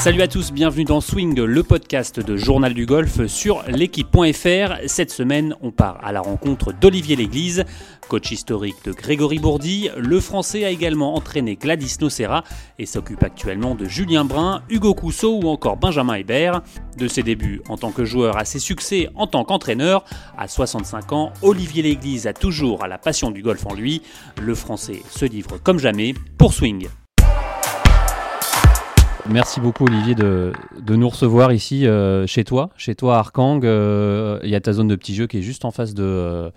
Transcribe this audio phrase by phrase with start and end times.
[0.00, 4.78] Salut à tous, bienvenue dans Swing, le podcast de Journal du Golf sur l'équipe.fr.
[4.86, 7.66] Cette semaine, on part à la rencontre d'Olivier Léglise,
[8.08, 9.90] coach historique de Grégory Bourdi.
[9.98, 12.44] Le français a également entraîné Gladys Nocera
[12.78, 16.62] et s'occupe actuellement de Julien Brun, Hugo Cousseau ou encore Benjamin Hébert.
[16.96, 20.06] De ses débuts en tant que joueur à ses succès en tant qu'entraîneur,
[20.38, 24.00] à 65 ans, Olivier Léglise a toujours la passion du golf en lui.
[24.40, 26.88] Le français se livre comme jamais pour Swing.
[29.32, 30.52] Merci beaucoup Olivier de,
[30.88, 33.64] nous recevoir ici euh, chez toi, chez toi à Arkang.
[33.64, 36.02] Euh, il y a ta zone de petits jeux qui est juste en face de,
[36.02, 36.50] euh,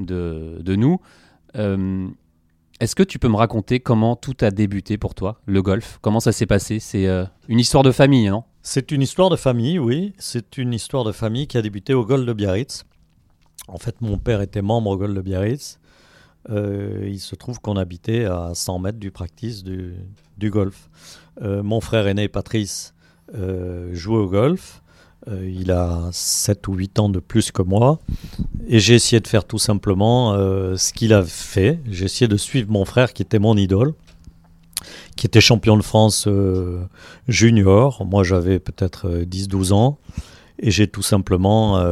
[0.00, 1.00] de, nous.
[2.80, 5.98] Est-ce que tu peux me raconter comment tout a débuté pour toi, le golf?
[6.02, 6.80] Comment ça s'est passé?
[6.80, 7.06] C'est
[7.46, 8.42] une histoire de famille, non?
[8.62, 10.12] C'est une histoire de famille, oui.
[10.18, 12.84] C'est une histoire de famille qui a débuté au golf de Biarritz.
[13.68, 15.78] En fait, mon père était membre au golf de Biarritz.
[16.48, 19.94] il se trouve qu'on habitait à 100 mètres du practice du,
[20.36, 20.88] du golf.
[21.42, 22.94] Euh, mon frère aîné, Patrice,
[23.34, 24.82] euh, joue au golf.
[25.28, 27.98] Euh, il a 7 ou 8 ans de plus que moi.
[28.66, 30.34] Et j'ai essayé de faire tout simplement
[30.76, 31.80] ce qu'il a fait.
[31.90, 33.94] J'ai essayé de suivre mon frère qui était mon idole,
[35.16, 36.28] qui était champion de France
[37.28, 38.04] junior.
[38.04, 39.98] Moi, j'avais peut-être 10-12 ans.
[40.60, 41.82] Et j'ai tout simplement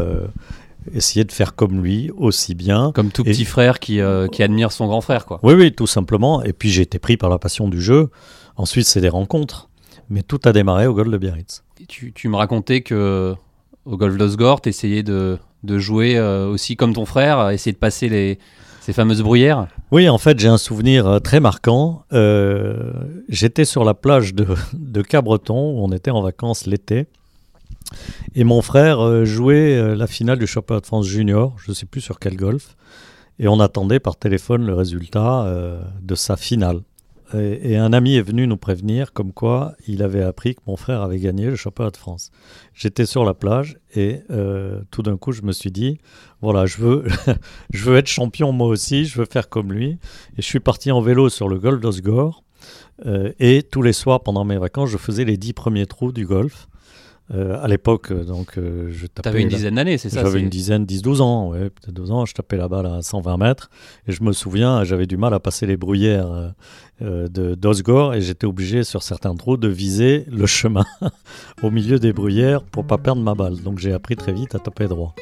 [0.92, 2.92] essayé de faire comme lui, aussi bien.
[2.94, 4.00] Comme tout petit frère qui,
[4.32, 5.40] qui, admire son grand frère, quoi.
[5.42, 6.42] Oui, oui, tout simplement.
[6.42, 8.10] Et puis j'ai été pris par la passion du jeu.
[8.56, 9.68] Ensuite, c'est des rencontres.
[10.08, 11.64] Mais tout a démarré au golf de Biarritz.
[11.88, 13.34] Tu, tu me racontais que
[13.84, 17.78] au golf d'Osgore, tu essayais de, de jouer euh, aussi comme ton frère, essayer de
[17.78, 18.38] passer les,
[18.80, 22.04] ces fameuses bruyères Oui, en fait, j'ai un souvenir euh, très marquant.
[22.12, 22.92] Euh,
[23.28, 27.06] j'étais sur la plage de, de Cabreton, où on était en vacances l'été.
[28.34, 32.00] Et mon frère jouait la finale du championnat de France junior, je ne sais plus
[32.00, 32.76] sur quel golf.
[33.38, 35.46] Et on attendait par téléphone le résultat
[36.02, 36.80] de sa finale.
[37.34, 41.02] Et, un ami est venu nous prévenir comme quoi il avait appris que mon frère
[41.02, 42.30] avait gagné le championnat de France.
[42.72, 45.98] J'étais sur la plage et euh, tout d'un coup je me suis dit
[46.41, 47.04] voilà je veux
[47.72, 49.98] je veux être champion moi aussi, je veux faire comme lui.
[50.36, 52.44] Et je suis parti en vélo sur le golf d'Osgore
[53.06, 56.26] euh, et tous les soirs pendant mes vacances je faisais les dix premiers trous du
[56.26, 56.69] golf.
[57.34, 59.31] Euh, à l'époque, donc, euh, je tapais.
[59.31, 62.25] T'avais une dizaine d'années, c'est ça J'avais une dizaine, 10-12 ans, ouais, peut-être 12 ans.
[62.25, 63.69] Je tapais la balle à 120 mètres.
[64.06, 66.54] Et je me souviens, j'avais du mal à passer les bruyères
[67.03, 70.84] euh, de d'Osgore et j'étais obligé, sur certains trous, de viser le chemin
[71.62, 73.60] au milieu des bruyères pour pas perdre ma balle.
[73.60, 75.14] Donc j'ai appris très vite à taper droit.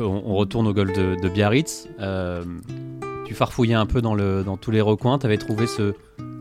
[0.00, 1.88] On, retourne au golf de, de Biarritz.
[3.34, 5.18] Tu farfouillais un peu dans, le, dans tous les recoins.
[5.18, 5.94] Tu avais trouvé ce,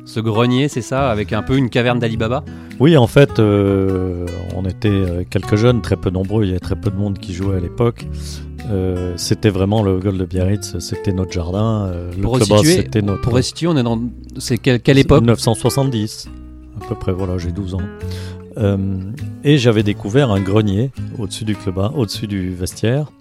[0.06, 2.44] ce grenier, c'est ça, avec un peu une caverne d'Alibaba?
[2.80, 6.60] Oui, en fait, euh, on était euh, quelques jeunes, très peu nombreux, il y avait
[6.60, 8.06] très peu de monde qui jouait à l'époque.
[8.70, 11.92] Euh, c'était vraiment le Gold de Biarritz, c'était notre jardin.
[12.16, 13.22] le pour c'était notre.
[13.22, 14.00] Pour restituer, on est dans.
[14.38, 15.22] C'est quelle, époque?
[15.22, 16.30] 1970,
[16.80, 17.82] à peu près, voilà, j'ai 12 ans.
[18.58, 23.12] Et j'avais découvert un grenier au-dessus du club, au-dessus du vestiaire.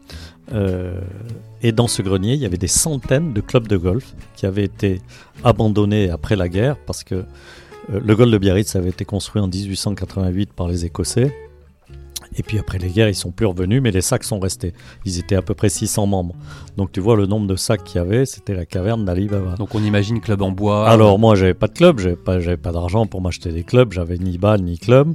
[1.62, 4.64] Et dans ce grenier, il y avait des centaines de clubs de golf qui avaient
[4.64, 5.00] été
[5.44, 9.48] abandonnés après la guerre parce que euh, le golf de Biarritz avait été construit en
[9.48, 11.34] 1888 par les Écossais.
[12.36, 14.72] Et puis après les guerres, ils sont plus revenus, mais les sacs sont restés.
[15.04, 16.34] Ils étaient à peu près 600 membres.
[16.76, 19.54] Donc tu vois le nombre de sacs qu'il y avait, c'était la caverne d'Ali Baba.
[19.56, 20.88] Donc on imagine club en bois.
[20.88, 24.18] Alors moi, j'avais pas de club, j'avais pas, pas d'argent pour m'acheter des clubs, j'avais
[24.18, 25.14] ni balle ni club.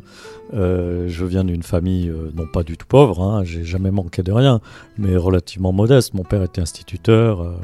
[0.54, 4.24] Euh, je viens d'une famille euh, non pas du tout pauvre, hein, j'ai jamais manqué
[4.24, 4.62] de rien,
[4.98, 6.14] mais relativement modeste.
[6.14, 7.42] Mon père était instituteur.
[7.42, 7.56] Euh,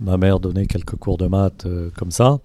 [0.00, 2.38] Ma mère donnait quelques cours de maths euh, comme ça.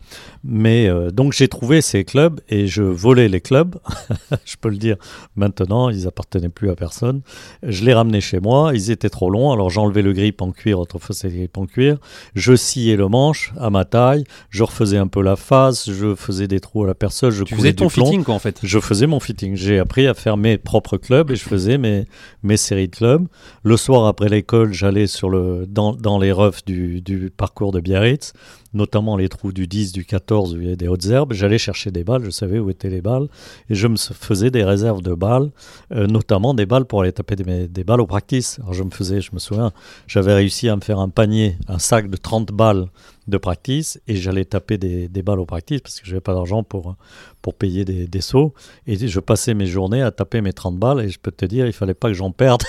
[0.43, 3.75] Mais euh, donc j'ai trouvé ces clubs et je volais les clubs.
[4.45, 4.97] je peux le dire
[5.35, 7.21] maintenant, ils appartenaient plus à personne.
[7.63, 10.79] Je les ramenais chez moi, ils étaient trop longs, alors j'enlevais le grip en cuir,
[10.79, 11.97] autrefois c'était le grip en cuir.
[12.35, 16.47] Je sciais le manche à ma taille, je refaisais un peu la face, je faisais
[16.47, 19.07] des trous à la perceuse, je Tu faisais ton fitting quoi en fait Je faisais
[19.07, 19.55] mon fitting.
[19.55, 22.05] J'ai appris à faire mes propres clubs et je faisais mes,
[22.43, 23.27] mes séries de clubs.
[23.63, 27.79] Le soir après l'école, j'allais sur le dans, dans les roughs du, du parcours de
[27.79, 28.33] Biarritz,
[28.75, 31.33] notamment les trous du 10, du 14 où il y a des hautes herbes.
[31.33, 33.29] J'allais chercher des balles, je savais où étaient les balles,
[33.67, 35.49] et je me faisais des réserves de balles,
[35.91, 38.59] euh, notamment des balles pour aller taper des, balles au practice.
[38.59, 39.71] Alors je me faisais, je me souviens,
[40.05, 42.85] j'avais réussi à me faire un panier, un sac de 30 balles
[43.27, 46.61] de practice, et j'allais taper des, balles au practice parce que je n'avais pas d'argent
[46.61, 46.95] pour,
[47.41, 48.53] pour payer des, des sauts.
[48.85, 51.65] Et je passais mes journées à taper mes 30 balles, et je peux te dire,
[51.65, 52.61] il fallait pas que j'en perde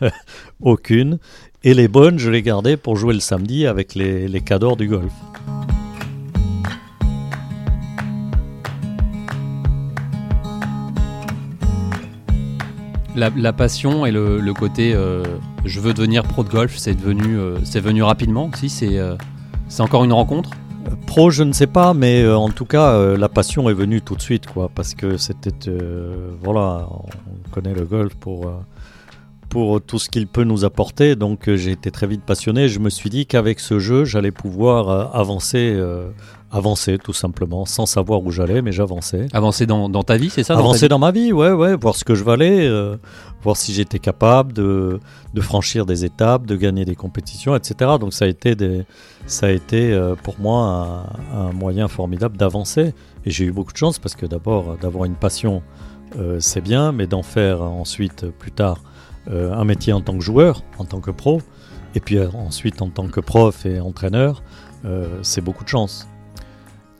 [0.60, 1.18] aucune.
[1.62, 4.88] Et les bonnes, je les gardais pour jouer le samedi avec les, les cadors du
[4.88, 5.12] golf.
[13.14, 15.22] La, passion et le, côté euh,
[15.66, 18.70] je veux devenir pro de golf, c'est devenu, euh, c'est venu rapidement aussi.
[18.70, 19.16] C'est, euh,
[19.68, 20.52] c'est encore une rencontre?
[21.06, 24.22] Pro, je ne sais pas, mais en tout cas, la passion est venue tout de
[24.22, 25.52] suite, quoi, parce que c'était,
[26.42, 28.50] voilà, on connaît le golf pour
[29.50, 31.16] pour tout ce qu'il peut nous apporter.
[31.16, 32.68] Donc, euh, j'ai été très vite passionné.
[32.68, 36.08] Je me suis dit qu'avec ce jeu, j'allais pouvoir euh, avancer, euh,
[36.50, 39.26] avancer tout simplement, sans savoir où j'allais, mais j'avançais.
[39.32, 42.04] Avancer dans, dans ta vie, c'est ça Avancer dans ma vie, ouais, ouais, voir ce
[42.04, 42.96] que je valais, euh,
[43.42, 44.98] voir si j'étais capable de,
[45.34, 47.92] de franchir des étapes, de gagner des compétitions, etc.
[48.00, 48.84] Donc ça a été, des,
[49.26, 52.94] ça a été euh, pour moi un, un moyen formidable d'avancer.
[53.24, 55.62] Et j'ai eu beaucoup de chance parce que d'abord, d'avoir une passion,
[56.18, 58.78] euh, c'est bien, mais d'en faire ensuite, plus tard,
[59.30, 61.40] euh, un métier en tant que joueur, en tant que pro,
[61.94, 64.42] et puis euh, ensuite en tant que prof et entraîneur,
[64.84, 66.08] euh, c'est beaucoup de chance.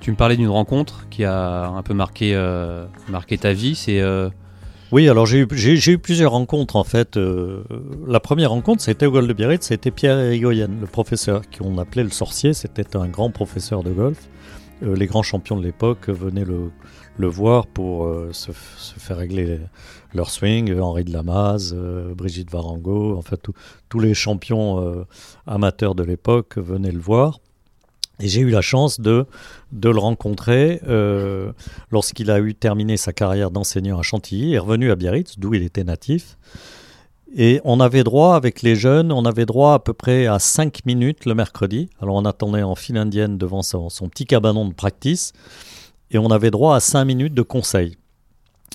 [0.01, 2.35] Tu me parlais d'une rencontre qui a un peu marqué,
[3.09, 3.75] marqué ta vie.
[3.75, 4.03] C'est
[4.93, 7.19] Oui, alors j'ai eu, plusieurs rencontres en fait.
[7.19, 7.65] Euh,
[8.09, 12.03] la première rencontre, c'était au golf de Biarritz, c'était Pierre Irigoyen, le professeur qu'on appelait
[12.03, 12.55] le sorcier.
[12.55, 14.31] C'était un grand professeur de golf.
[14.83, 16.71] Euh, les grands champions de l'époque venaient le,
[17.21, 19.61] le voir pour euh, se, faire régler
[20.15, 20.79] leur swing.
[20.81, 23.55] Henri de Lamaze, euh, Brigitte Varango, en fait tout-
[23.89, 25.07] tous les champions euh,
[25.47, 27.39] amateurs de l'époque venaient le voir.
[28.21, 29.27] Et j'ai eu la chance de,
[29.73, 31.53] le rencontrer euh,
[31.91, 35.63] lorsqu'il a eu terminé sa carrière d'enseignant à Chantilly, est revenu à Biarritz, d'où il
[35.63, 36.37] était natif.
[37.35, 40.85] Et on avait droit, avec les jeunes, on avait droit à peu près à 5
[40.85, 41.89] minutes le mercredi.
[42.03, 45.33] Alors on attendait en file indienne devant son, son petit cabanon de practice.
[46.11, 47.97] Et on avait droit à 5 minutes de conseils.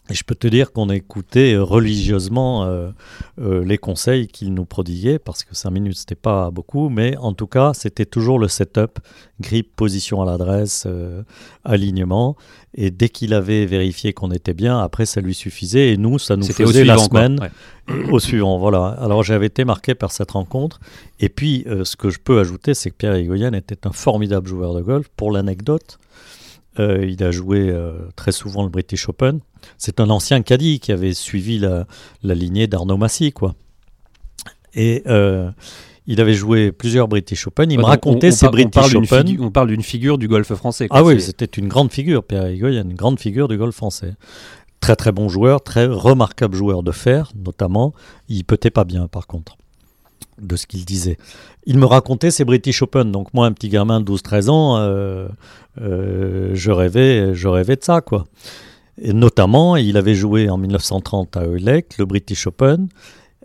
[0.09, 2.89] Et je peux te dire qu'on écoutait religieusement euh,
[3.41, 7.33] euh, les conseils qu'il nous prodiguait, parce que 5 minutes, c'était pas beaucoup, mais en
[7.33, 8.99] tout cas, c'était toujours le setup,
[9.41, 11.23] grip, position à l'adresse, euh,
[11.63, 12.35] alignement.
[12.75, 15.93] Et dès qu'il avait vérifié qu'on était bien, après, ça lui suffisait.
[15.93, 17.09] Et nous, ça nous faisait la suivant.
[17.09, 18.11] semaine Ouais.
[18.11, 18.59] au suivant.
[18.59, 18.89] Voilà.
[18.99, 20.79] Alors j'avais été marqué par cette rencontre.
[21.19, 24.73] Et puis, ce que je peux ajouter, c'est que Pierre Higoyen était un formidable joueur
[24.73, 25.07] de golf.
[25.15, 25.99] Pour l'anecdote,
[26.79, 29.39] euh, il a joué euh, très souvent le British Open.
[29.77, 31.87] C'est un ancien caddie qui avait suivi la,
[32.23, 33.55] la lignée d'Arnaud Massy, quoi.
[34.73, 35.51] Et euh,
[36.07, 37.71] il avait joué plusieurs British Open.
[37.71, 39.27] Il Ouais, me racontait on- on ses par- on British d'une Open.
[39.27, 40.87] figu- on parle d'une figure du golf français.
[40.87, 40.99] quoi.
[40.99, 44.15] Ah oui, c'était une grande figure, Pierre Higoyen, une grande figure du golf français.
[44.81, 47.93] Très très bon joueur, très remarquable joueur de fer, notamment.
[48.27, 49.57] Il peut-être pas bien, par contre,
[50.41, 51.17] de ce qu'il disait.
[51.65, 53.11] Il me racontait ses British Open.
[53.11, 55.27] Donc moi, un petit gamin de 12-13 ans, euh,
[55.81, 58.25] euh, je rêvais, je rêvais de ça, quoi.
[59.01, 62.87] Et notamment, il avait joué en 1930 à Eulec, le British Open.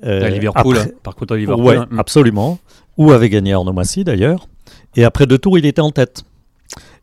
[0.05, 1.65] euh, à Liverpool, après- par contre à Liverpool.
[1.65, 1.89] Ouais, hein.
[1.99, 2.59] absolument.
[2.97, 4.49] Où avait gagné Arnaud Massy d'ailleurs.
[4.97, 6.25] Et après deux tours, il était en tête.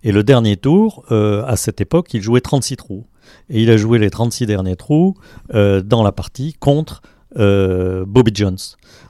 [0.03, 3.05] Et le dernier tour, à cette époque, il jouait 36 trous.
[3.49, 5.15] Et il a joué les 36 derniers trous
[5.53, 7.01] dans la partie contre
[7.37, 8.57] euh, Bobby Jones.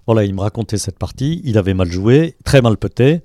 [0.06, 1.42] Voilà, il me racontait cette partie.
[1.44, 3.22] Il avait mal joué, très mal peté.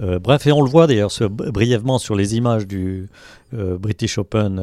[0.00, 3.08] Euh, bref, et on le voit d'ailleurs brièvement sur les images du
[3.54, 4.58] euh, British Open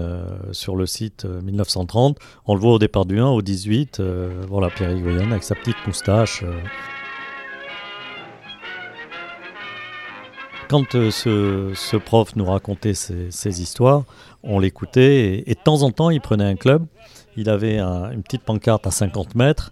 [0.52, 2.18] sur le site euh, 1930.
[2.46, 4.00] On le voit au départ du 1, au 18.
[4.00, 6.44] euh, voilà, Pierre Higoyen avec sa petite moustache.
[10.70, 14.04] Quand ce, prof nous racontait ces histoires,
[14.42, 16.86] on l'écoutait et, et de temps en temps, il prenait un club.
[17.38, 19.72] Il avait un- une petite pancarte à 50 mètres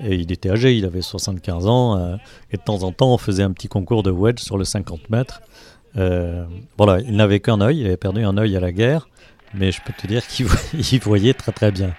[0.00, 1.96] et il était âgé, il avait 75 ans.
[1.98, 2.16] euh,
[2.52, 5.08] et de temps en temps, on faisait un petit concours de wedge sur le 50
[5.10, 5.40] mètres.
[5.96, 6.44] Euh,
[6.76, 9.08] voilà, il n'avait qu'un œil, il avait perdu un œil à la guerre,
[9.54, 11.94] mais je peux te dire qu'il vo- il voyait très très bien.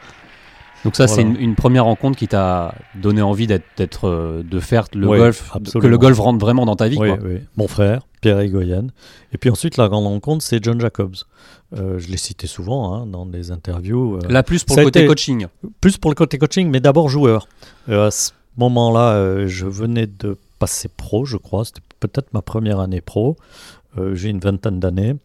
[0.86, 4.86] Donc ça, c'est une, une première rencontre qui t'a donné envie d'être, euh, de faire
[4.94, 6.98] le golf, que le golf rentre vraiment dans ta vie.
[7.00, 7.18] Oui, quoi.
[7.24, 7.40] oui.
[7.58, 8.88] Mon frère, Pierre Higoyen.
[9.34, 11.16] Et puis ensuite, la grande rencontre, c'est John Jacobs.
[11.76, 14.18] Euh, je l'ai cité souvent hein, dans des interviews.
[14.18, 15.48] euh, Là, plus pour Ça le côté coaching.
[15.82, 17.48] plus pour le côté coaching, mais d'abord joueur.
[17.90, 21.66] Euh, à ce moment-là, euh, je venais de passer pro, je crois.
[21.66, 23.36] C'était peut-être ma première année pro.
[24.14, 25.16] J'ai une vingtaine d'années.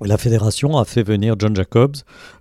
[0.00, 1.96] La fédération a fait venir John Jacobs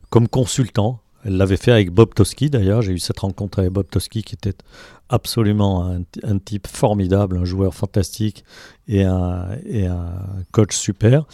[0.09, 1.01] comme consultant.
[1.27, 2.81] Elle l'avait fait avec Bob Toski d'ailleurs.
[2.81, 4.53] J'ai eu cette rencontre avec Bob Toski qui était
[5.09, 8.43] absolument un, un type formidable, un joueur fantastique
[8.87, 10.13] et un, et un
[10.51, 11.25] coach super.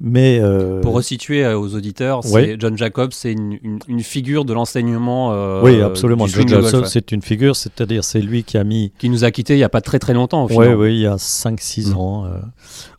[0.00, 2.56] Mais euh, Pour resituer euh, aux auditeurs, Ouais.
[2.58, 5.32] John Jacobs, c'est une, une- une figure de l'enseignement.
[5.34, 6.26] euh, oui, absolument.
[6.26, 9.54] John Jacobs, c'est une figure, c'est-à-dire c'est lui qui a mis qui nous a quittés
[9.54, 10.44] il n'y a pas très très longtemps.
[10.44, 10.76] Au Oui, final.
[10.76, 11.96] oui, il y a 5-6 Mm.
[11.98, 12.24] ans.
[12.26, 12.38] euh.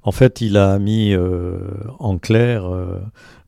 [0.03, 1.15] en fait, il a mis
[1.99, 2.65] en clair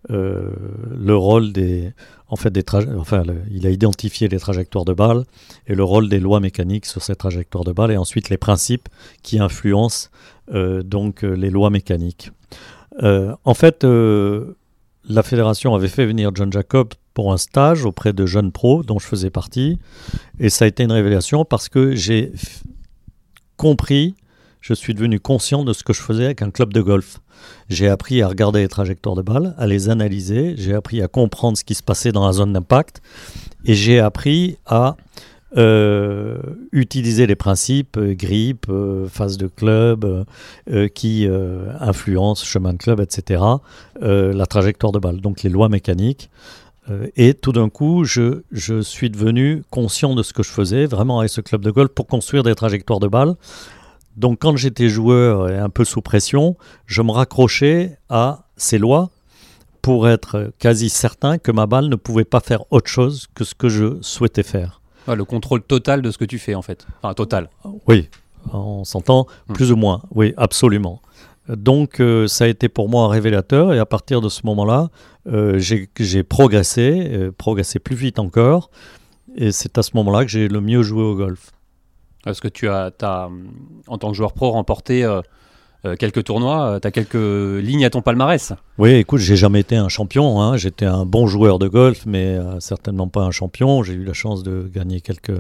[0.10, 1.94] le rôle des.
[2.36, 5.24] En fait, il a identifié les trajectoires de balles
[5.68, 8.90] et le rôle des lois mécaniques sur ces trajectoires de balles et ensuite les principes
[9.24, 10.10] qui influencent
[10.54, 12.32] euh, donc euh, les lois mécaniques.
[13.04, 18.26] Euh, en fait, la fédération avait fait venir John Jacob pour un stage auprès de
[18.26, 19.80] jeunes pros dont je faisais partie
[20.40, 22.34] et ça a été une révélation parce que j'ai
[23.56, 24.16] compris
[24.66, 27.20] je suis devenu conscient de ce que je faisais avec un club de golf.
[27.70, 31.56] J'ai appris à regarder les trajectoires de balles, à les analyser, j'ai appris à comprendre
[31.56, 33.04] ce qui se passait dans la zone d'impact
[33.66, 34.96] et j'ai appris à
[35.56, 36.40] euh,
[36.72, 40.26] utiliser les principes euh, grip, euh, phase de club,
[40.96, 41.28] qui
[41.80, 43.44] influencent chemin de club, etc.,
[44.02, 46.32] la trajectoire de balle, donc les lois mécaniques.
[47.16, 48.42] et tout d'un coup, je,
[48.82, 52.08] suis devenu conscient de ce que je faisais vraiment avec ce club de golf pour
[52.08, 53.36] construire des trajectoires de balle.
[54.18, 56.56] Donc quand j'étais joueur et un peu sous pression,
[56.86, 59.10] je me raccrochais à ces lois
[59.82, 63.54] pour être quasi certain que ma balle ne pouvait pas faire autre chose que ce
[63.54, 64.82] que je souhaitais faire
[65.14, 66.88] le contrôle total de ce que tu fais en fait.
[67.02, 67.50] Enfin, total.
[67.88, 68.10] Oui,
[68.52, 69.54] on s'entend hmm.
[69.54, 70.02] plus ou moins.
[70.12, 71.02] Oui, absolument.
[71.48, 74.90] Donc euh, ça a été pour moi un révélateur et à partir de ce moment-là,
[75.28, 78.72] euh, j'ai progressé, euh, progressé plus vite encore.
[79.36, 81.52] Et c'est à ce moment-là que j'ai le mieux joué au golf.
[82.26, 83.30] Parce que tu as, as
[83.88, 85.06] en tant que joueur pro, remporté
[85.86, 87.14] euh, quelques tournois, euh, tu as quelques
[87.64, 88.54] lignes à ton palmarès.
[88.80, 90.42] Oui, écoute, j'ai jamais été un champion.
[90.42, 90.58] Hein.
[90.58, 93.84] J'étais un bon joueur de golf, mais euh, certainement pas un champion.
[93.84, 95.40] J'ai eu la chance de gagner quelques,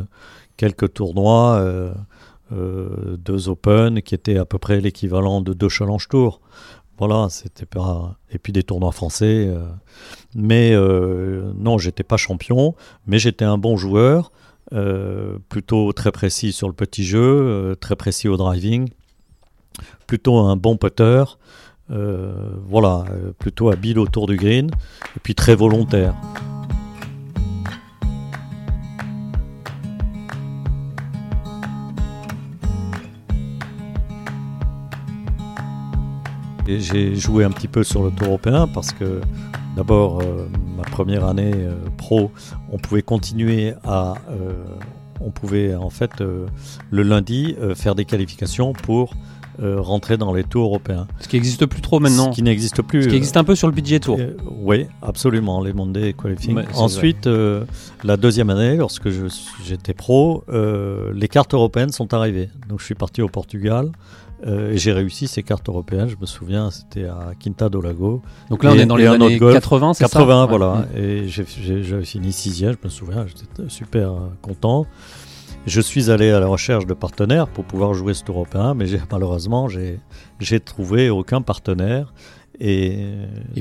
[0.55, 1.63] quelques tournois,
[2.51, 6.41] deux Open, qui étaient à peu près l'équivalent de deux Challenge Tours.
[6.99, 8.15] Voilà, c'était pas.
[8.31, 9.49] Et puis des tournois français.
[10.35, 12.75] mais non, j'étais pas champion,
[13.07, 14.31] mais j'étais un bon joueur.
[15.49, 18.89] Plutôt très précis sur le petit jeu, très précis au driving
[20.07, 21.23] plutôt un bon putter.
[21.91, 22.33] Euh,
[22.65, 24.71] voilà, euh, plutôt habile autour du green,
[25.15, 26.15] et puis très volontaire.
[36.67, 39.21] J'ai joué un petit peu sur le tour européen parce que
[39.75, 41.53] d'abord, euh, ma première année
[41.97, 42.31] pro,
[42.71, 44.15] on pouvait continuer à.
[45.21, 49.13] on pouvait en fait le lundi faire des qualifications pour
[49.63, 51.07] euh, rentrer dans les tours européens.
[51.21, 52.31] Ce qui n'existe plus trop maintenant.
[52.31, 53.03] Ce qui n'existe plus.
[53.03, 54.17] Ce qui existe un peu sur le budget tour.
[54.19, 56.59] Euh, oui, absolument, les Monday Qualifying.
[56.73, 57.63] Ensuite, euh,
[58.03, 59.07] la deuxième année, lorsque
[59.63, 60.43] j'étais pro,
[61.13, 62.49] les cartes européennes sont arrivées.
[62.67, 63.91] Donc je suis parti au Portugal.
[64.45, 68.21] Et j'ai réussi ces cartes européennes, je me souviens, c'était à Quinta do Lago.
[68.49, 70.85] Donc là, on est dans les années 80, c'est ça 80, voilà.
[70.95, 74.11] Et j'avais fini sixième, je me souviens, j'étais super
[74.41, 74.85] content.
[75.65, 78.85] Je suis allé à la recherche de partenaires pour pouvoir jouer ce tour européen, mais
[79.11, 82.13] malheureusement, j'ai trouvé aucun partenaire.
[82.59, 83.01] Et,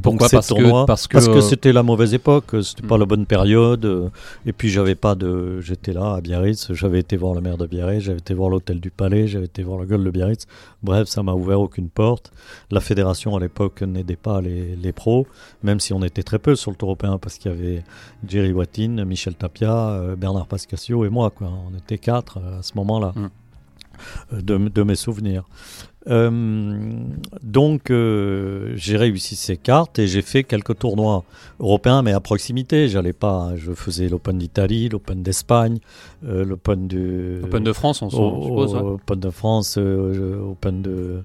[0.03, 3.01] pourquoi parce, que, parce, que, c'était la mauvaise époque, c'était pas hmm.
[3.01, 4.11] la bonne période.
[4.47, 7.67] Et puis j'avais pas de, j'étais là à Biarritz, j'avais été voir le maire de
[7.67, 10.47] Biarritz, j'avais été voir l'hôtel du Palais, j'avais été voir le gueule de Biarritz.
[10.83, 12.33] Bref, ça m'a ouvert aucune porte.
[12.71, 15.27] La fédération à l'époque n'aidait pas les, les, pros,
[15.63, 17.85] même si on était très peu sur le Tour européen parce qu'il y avait
[18.27, 21.31] Jerry Wattin, Michel Tapia, euh, Bernard Pascasio et moi.
[21.31, 21.51] Quoi.
[21.69, 23.13] On était quatre euh, à ce moment-là.
[23.15, 23.29] Hmm.
[24.33, 25.45] Euh, de, de, mes souvenirs.
[26.07, 26.31] Euh,
[27.43, 31.25] donc euh, j'ai réussi ces cartes et j'ai fait quelques tournois
[31.61, 32.89] européens, mais à proximité.
[32.89, 35.79] J'allais pas, je faisais l'Open d'Italie, l'Open d'Espagne,
[36.27, 37.41] euh, l'Open de.
[37.45, 38.75] Open de France, on suppose.
[38.75, 41.23] Open de France, Open de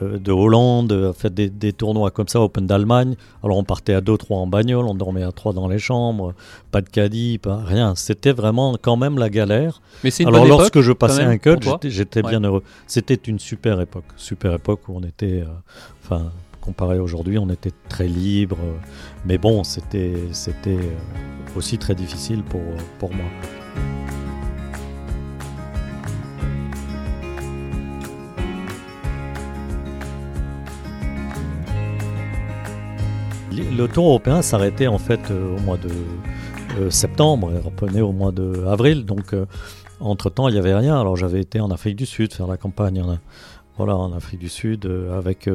[0.00, 3.16] de Hollande, a fait des, tournois comme ça, Open d'Allemagne.
[3.42, 6.34] Alors on partait à 2-3 en bagnole, on dormait à 3 dans les chambres,
[6.70, 7.94] pas de caddie, pas rien.
[7.96, 9.80] C'était vraiment quand même la galère.
[10.04, 12.62] Mais c'est Alors lorsque je passais un cut, j'étais bien heureux.
[12.86, 15.46] C'était une super époque, super époque où on était, euh,
[16.04, 16.30] enfin
[16.60, 18.58] comparé à aujourd'hui, on était très libre.
[19.24, 22.62] mais bon, c'était c'était euh, aussi très difficile pour,
[22.98, 23.26] pour moi.
[33.52, 35.90] Le tour européen s'arrêtait en fait euh, au mois de
[36.78, 39.04] euh, septembre et reprenait au mois d'avril.
[39.04, 39.46] Donc, euh,
[39.98, 41.00] entre-temps, il n'y avait rien.
[41.00, 43.02] Alors, j'avais été en Afrique du Sud faire la campagne.
[43.02, 43.18] En,
[43.76, 45.48] voilà, en Afrique du Sud, avec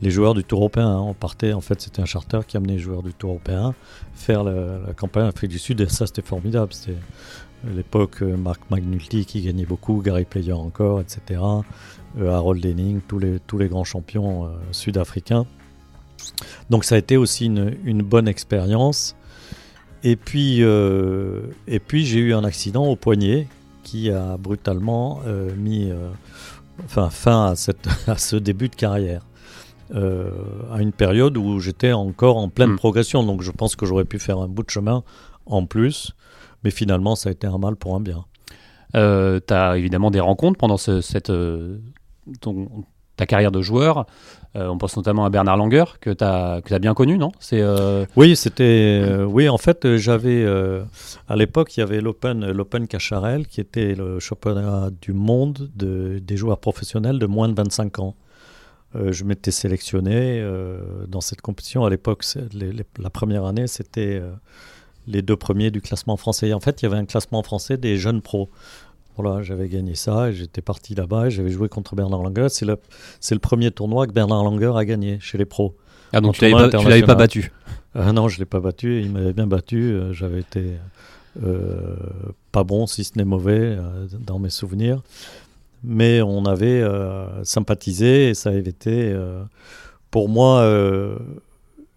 [0.00, 0.88] les joueurs du Tour européen.
[0.88, 1.00] Hein.
[1.00, 3.72] On partait, en fait, c'était un charter qui amenait les joueurs du Tour européen
[4.14, 5.80] faire la, campagne en Afrique du Sud.
[5.80, 6.72] Et ça, c'était formidable.
[6.72, 6.98] C'était
[7.64, 11.40] l'époque Marc Magnulti qui gagnait beaucoup, Gary Player encore, etc.
[12.20, 15.46] Harold Denning, tous tous les grands champions sud-africains.
[16.70, 19.16] Donc ça a été aussi une, bonne expérience.
[20.04, 23.48] Et puis, euh, et puis j'ai eu un accident au poignet
[23.82, 26.08] qui a brutalement euh, mis euh,
[26.84, 29.22] enfin, fin à, cette, à, ce début de carrière.
[29.92, 32.76] à une période où j'étais encore en pleine hmm.
[32.76, 33.24] progression.
[33.24, 35.02] Donc je pense que j'aurais pu faire un bout de chemin
[35.46, 36.12] en plus.
[36.64, 38.24] Mais finalement, ça a été un mal pour un bien.
[38.92, 41.32] tu as évidemment des rencontres pendant cette,
[42.40, 42.68] ton,
[43.18, 44.06] ta carrière de joueur.
[44.54, 47.32] on pense notamment à Bernard Langer, que tu as, bien connu, non?
[47.38, 47.62] C'est
[48.16, 49.22] Oui, c'était.
[49.26, 50.46] oui, en fait, j'avais.
[51.28, 56.18] à l'époque, il y avait l'Open, l'Open Cacharel, qui était le championnat du monde de,
[56.18, 58.14] des joueurs professionnels de moins de 25 ans.
[58.96, 61.84] Euh, je m'étais sélectionné euh, dans cette compétition.
[61.84, 62.24] À l'époque,
[62.98, 64.32] la première année, c'était euh,
[65.06, 66.52] les deux premiers du classement français.
[66.52, 68.48] en fait, il y avait un classement français des jeunes pros.
[69.18, 72.48] Voilà, j'avais gagné ça et j'étais parti là-bas et j'avais joué contre Bernard Langer.
[72.48, 72.76] C'est le,
[73.30, 75.76] le premier tournoi que Bernard Langer a gagné chez les pros.
[76.12, 77.52] Ah, donc tu ne l'avais pas battu?
[77.94, 79.00] Non, je ne l'ai pas battu.
[79.02, 79.98] Il m'avait bien battu.
[80.12, 80.78] J'avais été
[82.52, 83.76] pas bon, si ce n'est mauvais,
[84.18, 85.02] dans mes souvenirs
[85.84, 89.42] mais on avait euh, sympathisé et ça avait été euh,
[90.10, 91.16] pour moi euh,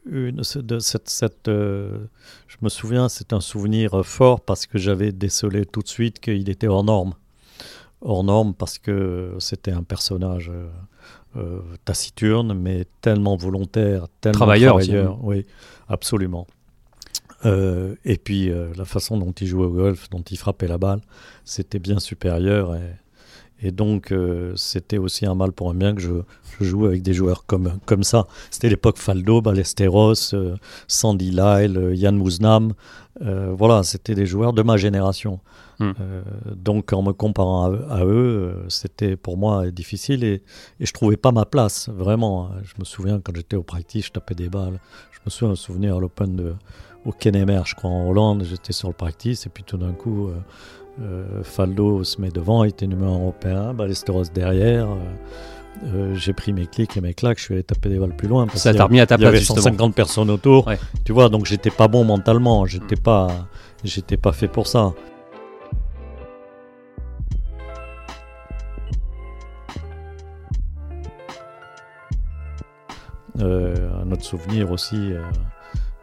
[0.05, 5.65] une, de cette, cette je me souviens c'est un souvenir fort parce que j'avais décelé
[5.65, 7.13] tout de suite qu'il était hors norme.
[8.01, 10.51] Hors norme parce que c'était un personnage
[11.86, 15.24] taciturne mais tellement volontaire tellement travailleur, travailleur.
[15.24, 15.46] oui.
[15.88, 16.48] Absolument.
[17.46, 21.01] Et puis la façon dont il jouait au golf, dont il frappait la balle,
[21.46, 22.75] c'était bien supérieur.
[22.75, 22.96] Et,
[23.62, 26.13] et donc, euh, c'était aussi un mal pour un bien que je,
[26.60, 28.27] joue avec des joueurs comme, comme ça.
[28.50, 30.56] C'était l'époque Faldo, Ballesteros, euh,
[30.88, 32.74] Sandy Lyle, euh, Yann Mouznam.
[33.20, 35.39] voilà, c'était des joueurs de ma génération.
[35.80, 35.94] Hmm.
[36.56, 40.44] donc, en me comparant à, eux, c'était pour moi difficile et,
[40.80, 42.51] et je trouvais pas ma place, vraiment.
[42.63, 44.80] Je me souviens quand j'étais au practice, je tapais des balles.
[45.12, 46.53] Je me souviens un souvenir à l'Open de
[47.06, 48.44] au Kennemer, je crois, en Hollande.
[48.44, 50.36] J'étais sur le practice et puis tout d'un coup euh,
[51.43, 54.88] Faldo se met devant, il était numéro européen, Ballesteros derrière.
[54.89, 54.95] Euh,
[55.86, 58.27] euh, j'ai pris mes clics et mes claques, je suis allé taper des balles plus
[58.27, 58.45] loin.
[58.53, 59.31] ça t'a remis à ta place.
[59.31, 60.69] Il y avait 150 personnes autour.
[61.05, 63.48] Tu vois, donc j'étais pas bon mentalement, j'étais pas,
[63.83, 64.93] j'étais pas fait pour ça.
[73.43, 75.13] un autre souvenir aussi,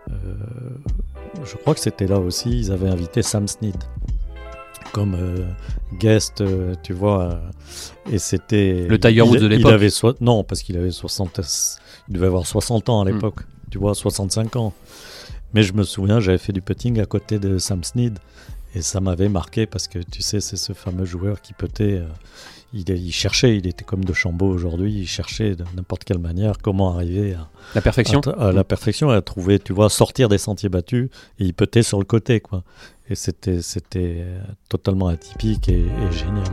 [0.08, 3.76] je crois que c'était là aussi, ils avaient invité Sam Snead
[4.92, 5.46] comme euh,
[5.98, 7.22] guest, euh, tu vois.
[7.22, 8.86] Euh, et c'était.
[8.88, 11.40] Le Tiger Woods de l'époque avait Non, parce qu'il avait 60.
[12.08, 13.14] Il devait avoir 60 ans à hmm.
[13.14, 14.72] l'époque, tu vois, 65 ans.
[15.54, 18.18] Mais je me souviens, j'avais fait du putting à côté de Sam Snead.
[18.74, 22.04] Et ça m'avait marqué parce que tu sais, c'est ce fameux joueur qui peut-être
[22.72, 26.94] il, cherchait, il était comme de Chambaud aujourd'hui, il cherchait de n'importe quelle manière comment
[26.94, 31.08] arriver à la perfection, à, la perfection, à trouver, tu vois, sortir des sentiers battus
[31.38, 32.64] et il peut sur le côté, quoi.
[33.10, 34.24] Et c'était, c'était
[34.68, 36.44] totalement atypique et, génial.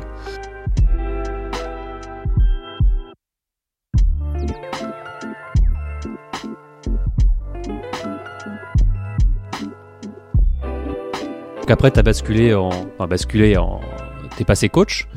[11.65, 12.69] Donc après, tu as basculé en.
[12.69, 13.81] Enfin, basculé en.
[14.37, 15.07] T'es passé coach.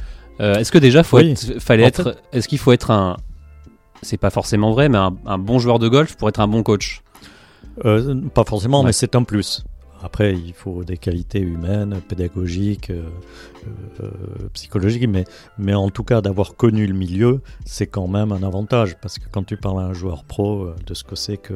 [0.40, 1.18] Euh, est-ce que déjà, faut
[1.58, 2.16] fallait être.
[2.32, 3.16] Est-ce qu'il faut être un.
[4.02, 7.02] C'est pas forcément vrai, mais un, bon joueur de golf pour être un bon coach?
[7.84, 9.64] Euh, Pas forcément, mais c'est un plus.
[10.00, 13.02] Après, il faut des qualités humaines, pédagogiques, euh,
[14.00, 14.10] euh,
[14.52, 15.24] psychologiques, mais,
[15.58, 18.96] mais en tout cas, d'avoir connu le milieu, c'est quand même un avantage.
[19.00, 21.54] Parce que quand tu parles à un joueur pro de ce que c'est que,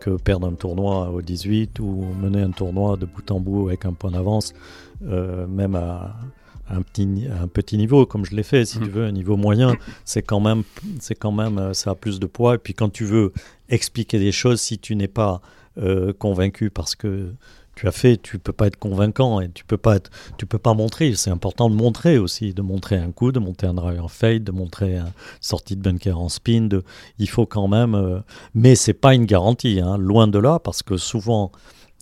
[0.00, 3.84] que perdre un tournoi au 18 ou mener un tournoi de bout en bout avec
[3.84, 4.54] un point d'avance,
[5.02, 6.16] même à,
[6.68, 8.88] un petit, un petit niveau, comme je l'ai fait, si tu mmh.
[8.88, 10.62] veux, un niveau moyen, c'est quand même,
[11.00, 12.56] c'est quand même, ça a plus de poids.
[12.56, 13.32] Et puis quand tu veux
[13.68, 15.40] expliquer des choses, si tu n'es pas
[16.18, 17.34] convaincu parce que
[17.76, 20.58] tu as fait, tu peux pas être convaincant et tu peux pas être, tu peux
[20.58, 21.14] pas montrer.
[21.14, 24.42] C'est important de montrer aussi, de montrer un coup, de montrer un drive en fade,
[24.42, 26.68] de montrer une sortie de bunker en spin.
[27.18, 28.20] il faut quand même, euh,
[28.54, 31.52] mais c'est pas une garantie, hein, loin de là, parce que souvent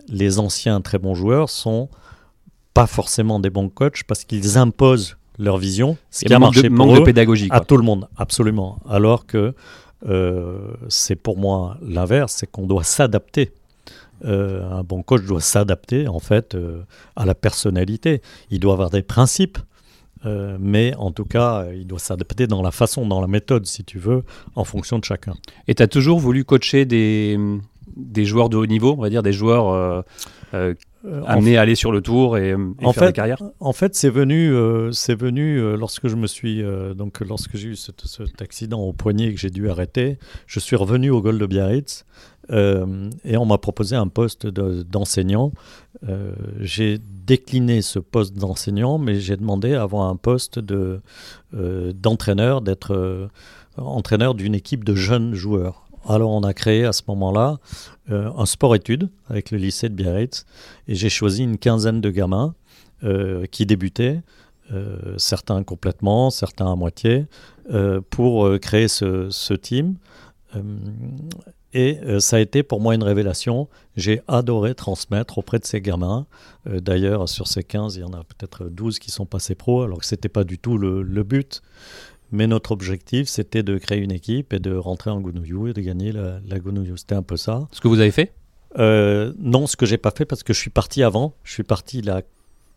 [0.08, 1.88] les anciens très bons joueurs sont
[2.74, 6.86] pas forcément des bons coachs parce qu'ils imposent leur vision, ce qui a marché pour
[6.86, 8.78] manque de pédagogie à tout le monde, absolument.
[8.88, 9.54] Alors que
[10.06, 13.52] euh, c'est pour moi l'inverse, c'est qu'on doit s'adapter
[14.24, 16.82] euh, un bon coach doit s'adapter en fait euh,
[17.16, 18.22] à la personnalité.
[18.50, 19.58] Il doit avoir des principes,
[20.24, 23.84] euh, mais en tout cas, il doit s'adapter dans la façon, dans la méthode, si
[23.84, 25.34] tu veux, en fonction de chacun.
[25.68, 27.38] Et tu as toujours voulu coacher des,
[27.96, 30.04] des joueurs de haut niveau, on va dire, des joueurs
[31.26, 34.54] amenés à aller sur le tour et, en faire fait, En fait, c'est venu,
[34.92, 36.62] c'est venu lorsque je me suis,
[36.96, 40.76] donc lorsque j'ai eu cet, cet, accident au poignet que j'ai dû arrêter, je suis
[40.76, 42.04] revenu au Gold de Biarritz
[42.50, 45.52] euh, et on m'a proposé un poste d'enseignant.
[46.08, 52.60] Euh, j'ai décliné ce poste d'enseignant, mais j'ai demandé à avoir un poste euh, d'entraîneur,
[52.60, 53.28] d'être
[53.76, 55.83] entraîneur d'une équipe de jeunes joueurs.
[56.06, 57.58] Alors on a créé à ce moment-là
[58.10, 60.44] un sport-études avec le lycée de Biarritz,
[60.88, 62.54] et j'ai choisi une quinzaine de gamins
[63.50, 64.20] qui débutaient.
[65.16, 67.26] certains complètement, certains à moitié,
[68.10, 69.96] pour créer ce, team.
[71.74, 73.68] Et euh, ça a été pour moi une révélation.
[73.96, 76.26] J'ai adoré transmettre auprès de ces gamins.
[76.68, 79.82] Euh, d'ailleurs, sur ces 15, il y en a peut-être 12 qui sont passés pro,
[79.82, 81.62] alors que ce n'était pas du tout le, but.
[82.32, 85.80] Mais notre objectif, c'était de créer une équipe et de rentrer en Gounouillou et de
[85.80, 86.56] gagner la, la
[86.96, 87.68] C'était un peu ça.
[87.70, 88.32] Ce que vous avez fait?
[88.78, 91.34] Euh, Non, ce que j'ai pas fait parce que je suis parti avant.
[91.44, 92.22] Je suis parti la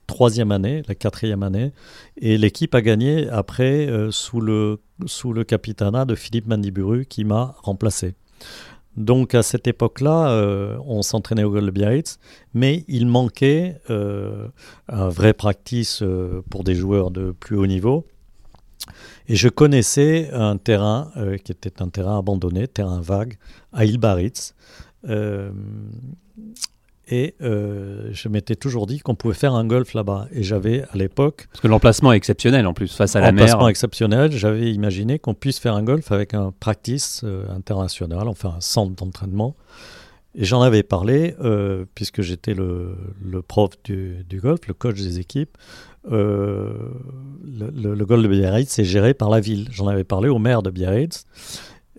[0.06, 1.74] troisième année, la quatrième année,
[2.16, 7.56] et l'équipe a gagné après sous le sous le capitanat de Philippe Mandiburu qui m'a
[7.62, 8.16] remplacé.
[8.98, 12.18] Donc à cette époque-là, euh, on s'entraînait au Gold Biarritz,
[12.56, 14.48] mais il manquait euh,
[14.90, 18.08] un vrai practice euh, pour des joueurs de plus haut niveau.
[19.28, 21.12] Et je connaissais un terrain
[21.44, 23.38] qui était un terrain abandonné, terrain vague,
[23.74, 24.54] à Ilbaritz.
[27.10, 30.28] Et euh, je m'étais toujours dit qu'on pouvait faire un golf là-bas.
[30.32, 31.48] Et j'avais à l'époque.
[31.52, 33.46] Parce que l'emplacement est exceptionnel en plus, face à la mer.
[33.46, 34.32] L'emplacement exceptionnel.
[34.32, 38.94] J'avais imaginé qu'on puisse faire un golf avec un practice euh, international, enfin un centre
[38.94, 39.56] d'entraînement.
[40.36, 44.96] Et j'en avais parlé, euh, puisque j'étais le, le, prof du, du, golf, le coach
[44.96, 45.58] des équipes.
[46.10, 49.68] Le, le, le, golf de Biarritz est géré par la ville.
[49.72, 51.26] J'en avais parlé au maire de Biarritz.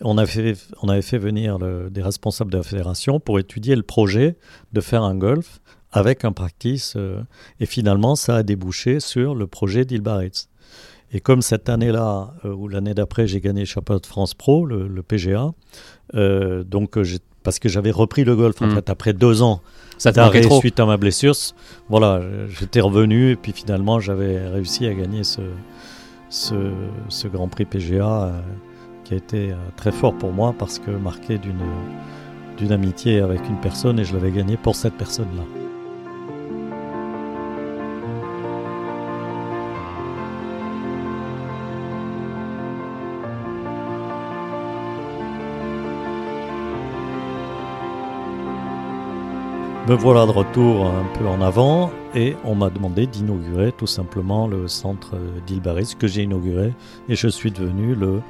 [0.02, 3.82] On avait, fait, on avait fait venir des responsables de la fédération pour étudier le
[3.82, 4.36] projet
[4.72, 5.60] de faire un golf
[5.92, 6.94] avec un practice.
[6.96, 7.22] Euh,
[7.60, 10.48] et finalement, ça a débouché sur le projet d'Ilbaritz.
[11.10, 14.66] Et comme cette année-là, euh, ou l'année d'après, j'ai gagné le championnat de France Pro,
[14.66, 15.52] le, PGA,
[16.14, 17.02] euh, donc
[17.42, 18.74] parce que j'avais repris le golf en hmm.
[18.74, 19.60] fait après deux ans
[20.04, 21.34] d'arrêt suite à ma blessure.
[21.88, 25.40] Voilà, j'étais revenu et puis finalement j'avais réussi à gagner ce,
[26.28, 26.54] ce,
[27.08, 28.32] ce Grand Prix PGA
[29.08, 31.64] qui a été euh, très fort pour moi parce que marqué d'une
[32.58, 35.67] d'une amitié avec une personne et je l'avais gagné pour cette personne-là.
[49.88, 54.46] Me voilà de retour un peu en avant et on m'a demandé d'inaugurer tout simplement
[54.46, 56.74] le centre d'Ilbaris que j'ai inauguré
[57.08, 58.20] et je suis devenu le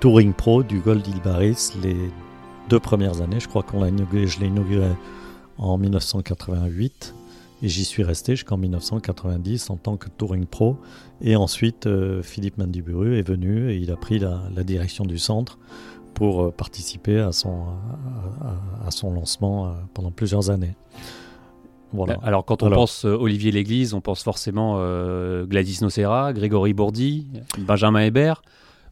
[0.00, 2.10] Touring Pro du Gold Ilbaris les
[2.70, 3.38] deux premières années.
[3.38, 4.88] Je crois qu'on l'a inauguré, je l'ai inauguré
[5.58, 7.14] en 1988
[7.62, 10.78] et j'y suis resté jusqu'en 1990 en tant que Touring Pro.
[11.20, 15.58] Et ensuite, euh, Philippe Mandiburu est venu et il a pris la, direction du centre
[16.14, 17.64] pour euh, participer à son,
[18.86, 20.76] à, son lancement euh, pendant plusieurs années.
[21.92, 22.18] Voilà.
[22.24, 24.80] Alors quand on pense Olivier Léglise, on pense forcément
[25.44, 28.42] Gladys Nocera, Grégory Bourdi, Benjamin Hébert.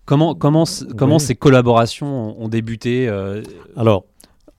[0.05, 0.65] Comment, comment,
[0.97, 3.43] comment ces collaborations ont, débuté euh
[3.77, 4.05] Alors,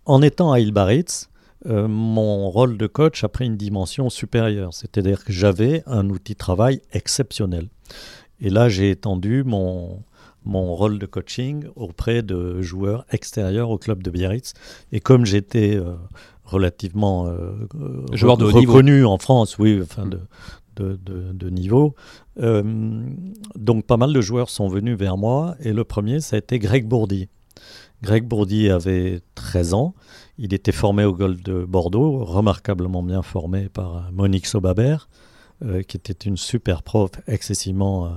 [0.06, 1.30] en étant à Ilbaritz,
[1.66, 4.74] euh, mon rôle de coach a pris une dimension supérieure.
[4.74, 7.70] C'est-à-dire que j'avais un outil de travail exceptionnel.
[8.42, 10.04] Et là, j'ai étendu mon,
[10.46, 14.54] mon rôle de coaching auprès de joueurs extérieurs au club de Biarritz.
[14.92, 15.96] Et comme j'étais euh,
[16.44, 17.28] relativement
[18.12, 20.20] Joueur de reconnu en France, oui, enfin de,
[20.76, 21.96] de, niveau.
[22.40, 22.64] Euh,
[23.56, 26.60] donc pas mal de joueurs sont venus vers moi et le premier, ça a été
[26.60, 27.30] Greg Bourdi.
[28.02, 29.94] Greg Bourdi avait 13 ans.
[30.38, 35.24] Il était formé au Gold de Bordeaux, remarquablement bien formé par Monique Sobabert, euh,
[35.88, 38.10] qui était une super prof, excessivement euh,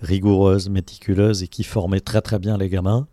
[0.00, 3.06] rigoureuse, méticuleuse et qui formait très très bien les gamins.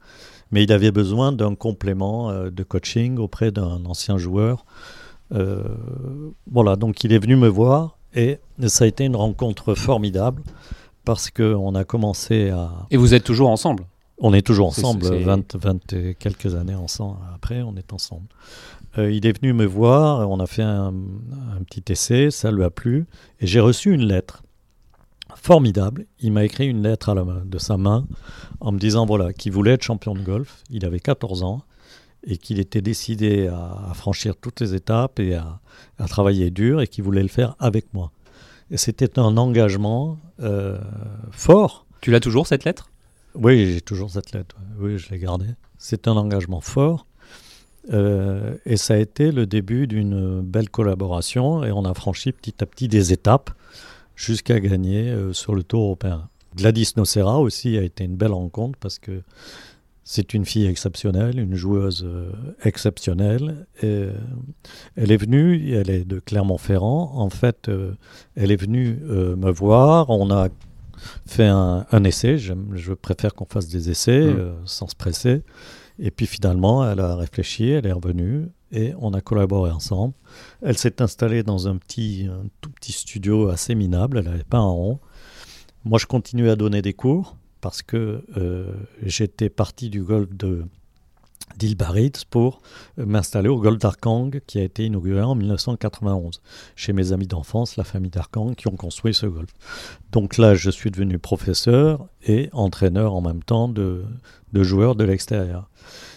[0.52, 4.66] Mais il avait besoin d'un complément de coaching auprès d'un ancien joueur.
[5.32, 10.44] voilà, donc il est venu me voir et ça a été une rencontre formidable
[11.06, 12.72] parce qu'on a commencé à...
[12.92, 13.86] Et vous êtes toujours ensemble?
[14.26, 17.18] On est toujours ensemble, 20, 20 et quelques années ensemble.
[17.36, 18.28] Après, on est ensemble.
[18.98, 20.94] Euh, il est venu me voir, on a fait un,
[21.68, 23.06] petit essai, ça lui a plu,
[23.42, 24.42] et j'ai reçu une lettre
[25.36, 26.06] formidable.
[26.22, 28.08] Il m'a écrit une lettre à la main, de sa main
[28.62, 30.64] en me disant voilà qu'il voulait être champion de golf.
[30.70, 31.64] Il avait 14 ans
[32.26, 35.60] et qu'il était décidé à, franchir toutes les étapes et à,
[36.08, 38.14] travailler dur et qu'il voulait le faire avec moi.
[38.72, 40.80] Et c'était un engagement euh,
[41.32, 41.86] fort.
[42.00, 42.88] Tu l'as toujours cette lettre?
[43.36, 44.56] Oui, j'ai toujours cette lettre.
[44.80, 45.50] Oui, je l'ai gardée.
[45.78, 47.06] C'est un engagement fort.
[47.92, 52.56] Euh, et ça a été le début d'une belle collaboration et on a franchi petit
[52.62, 53.52] à petit des étapes
[54.16, 56.30] jusqu'à gagner euh, sur le Tour européen.
[56.56, 59.24] Gladys Nocera aussi a été une belle rencontre parce que
[60.06, 62.32] c'est une fille exceptionnelle, une joueuse euh,
[62.64, 63.66] exceptionnelle.
[63.82, 67.14] Elle est venue, elle est de Clermont-Ferrand.
[67.16, 67.72] En fait,
[68.36, 70.10] elle est venue me voir.
[70.10, 70.50] On a
[71.26, 72.38] fait un, essai.
[72.38, 74.54] Je préfère qu'on fasse des essais mmh.
[74.66, 75.44] sans se presser.
[76.00, 80.14] Et puis finalement, elle a réfléchi, elle est revenue et on a collaboré ensemble.
[80.62, 84.18] Elle s'est installée dans un petit, un tout petit studio assez minable.
[84.18, 85.00] Elle n'avait pas un rond.
[85.86, 90.66] Moi, je continuais à donner des cours parce que euh, j'étais parti du golf de
[91.58, 92.62] d'Île Baritz pour
[93.00, 96.42] euh, m'installer au golf d'Arkang qui a été inauguré en 1991
[96.76, 99.50] chez mes amis d'enfance, la famille d'Arkang qui ont construit ce golf.
[100.12, 104.04] Donc là, je suis devenu professeur et entraîneur en même temps de,
[104.54, 105.70] de joueurs de l'extérieur.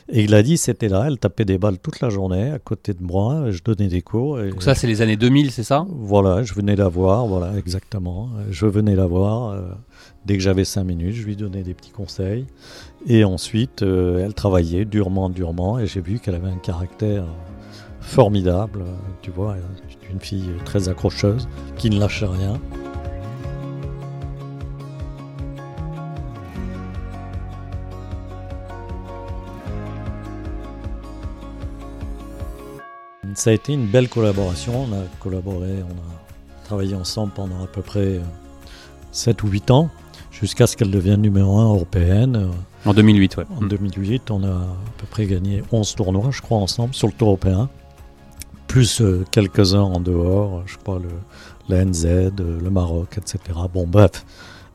[0.09, 3.51] Et Gladys était là, elle tapait des balles toute la journée à côté de moi,
[3.51, 4.41] je donnais des cours.
[4.41, 5.85] Et Donc ça, c'est les années 2000, c'est ça?
[5.91, 8.29] Voilà, je venais la voir, voilà, exactement.
[8.51, 9.51] Je venais la voir.
[9.51, 9.63] euh,
[10.25, 12.47] dès que j'avais cinq minutes, je lui donnais des petits conseils.
[13.09, 17.25] Et ensuite, euh, elle travaillait durement, durement, et j'ai vu qu'elle avait un caractère
[18.01, 18.83] formidable.
[18.83, 19.57] euh, Tu vois,
[20.13, 22.61] une fille très accrocheuse, qui ne lâche rien.
[33.37, 34.87] Ça a été une belle collaboration.
[34.89, 38.19] On a collaboré, on a travaillé ensemble pendant à peu près
[39.13, 39.91] 7 ou 8 ans,
[40.33, 42.37] jusqu'à ce qu'elle devienne numéro 1 européenne.
[42.37, 43.45] Euh, En 2008, ouais.
[43.55, 47.13] En 2008, on a à peu près gagné 11 tournois, je crois, ensemble, sur le
[47.13, 47.69] tour européen.
[48.69, 51.11] Plus euh, quelques-uns en dehors, je crois, le,
[51.69, 53.39] la NZ, euh, le Maroc, etc.
[53.73, 54.25] Bon, bref,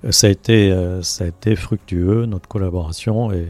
[0.05, 3.47] euh, ça a été, euh, ça a été fructueux, notre collaboration, et,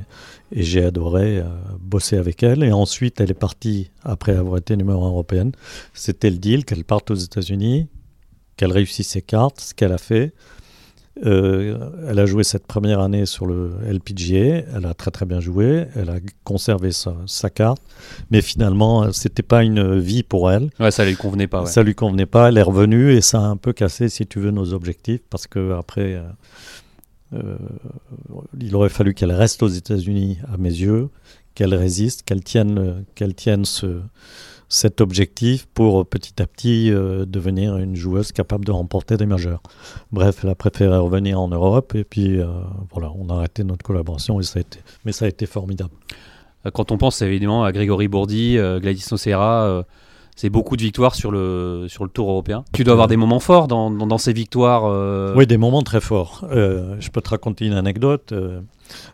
[0.51, 1.45] et j'ai adoré euh,
[1.79, 2.63] bosser avec elle.
[2.63, 5.51] Et ensuite, elle est partie, après avoir été numéro 1 européenne.
[5.93, 7.87] C'était le deal qu'elle parte aux États-Unis,
[8.57, 10.33] qu'elle réussisse ses cartes, ce qu'elle a fait.
[11.25, 15.41] Euh, elle a joué cette première année sur le LPGA, elle a très très bien
[15.41, 17.81] joué, elle a conservé sa, sa carte,
[18.31, 20.69] mais finalement, euh, c'était pas une vie pour elle.
[20.79, 21.63] Ouais, ça lui convenait pas.
[21.63, 21.69] Ouais.
[21.69, 24.39] Ça lui convenait pas, elle est revenue et ça a un peu cassé, si tu
[24.39, 26.23] veux, nos objectifs, parce que après, euh,
[27.33, 27.57] euh,
[28.59, 31.09] il aurait fallu qu'elle reste aux États-Unis, à mes yeux,
[31.55, 34.01] qu'elle résiste, qu'elle tienne, qu'elle tienne ce,
[34.69, 39.25] cet objectif pour euh, petit à petit euh, devenir une joueuse capable de remporter des
[39.25, 39.61] majeurs.
[40.11, 42.39] Bref, elle a préféré revenir en Europe et puis
[42.91, 45.93] voilà, on a arrêté notre collaboration et ça a été, mais ça a été formidable.
[46.73, 49.83] Quand on pense évidemment à Grégory Bourdi, Gladys Nocera,
[50.35, 52.63] c'est beaucoup de victoires sur le, sur le tour européen.
[52.73, 54.85] Tu dois avoir des moments forts dans, dans, dans ces victoires.
[54.85, 56.45] euh, Oui, des moments très forts.
[56.51, 58.31] Euh, je peux te raconter une anecdote.
[58.31, 58.61] Euh,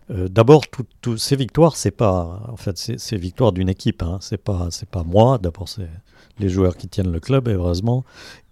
[0.10, 4.02] D'abord, toutes tout, ces victoires, c'est pas, en fait, c'est victoires d'une équipe.
[4.02, 4.18] Hein.
[4.22, 5.38] C'est pas, c'est pas moi.
[5.38, 5.90] D'abord, c'est
[6.40, 8.04] les joueurs qui tiennent le club, heureusement.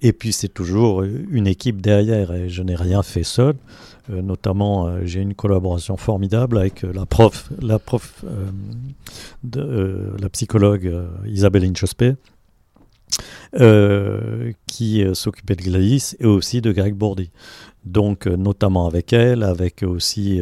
[0.01, 2.31] Et puis, c'est toujours une équipe derrière.
[2.33, 3.55] Et je n'ai rien fait seul.
[4.09, 8.23] Notamment, j'ai une collaboration formidable avec la prof, la prof,
[9.43, 10.93] de, la psychologue
[11.25, 12.15] Isabelle Inchospé,
[13.59, 17.31] euh, qui euh, s'occupait de Gladys et aussi de Greg Bourdi.
[17.85, 20.41] Donc, euh, notamment avec elle, avec aussi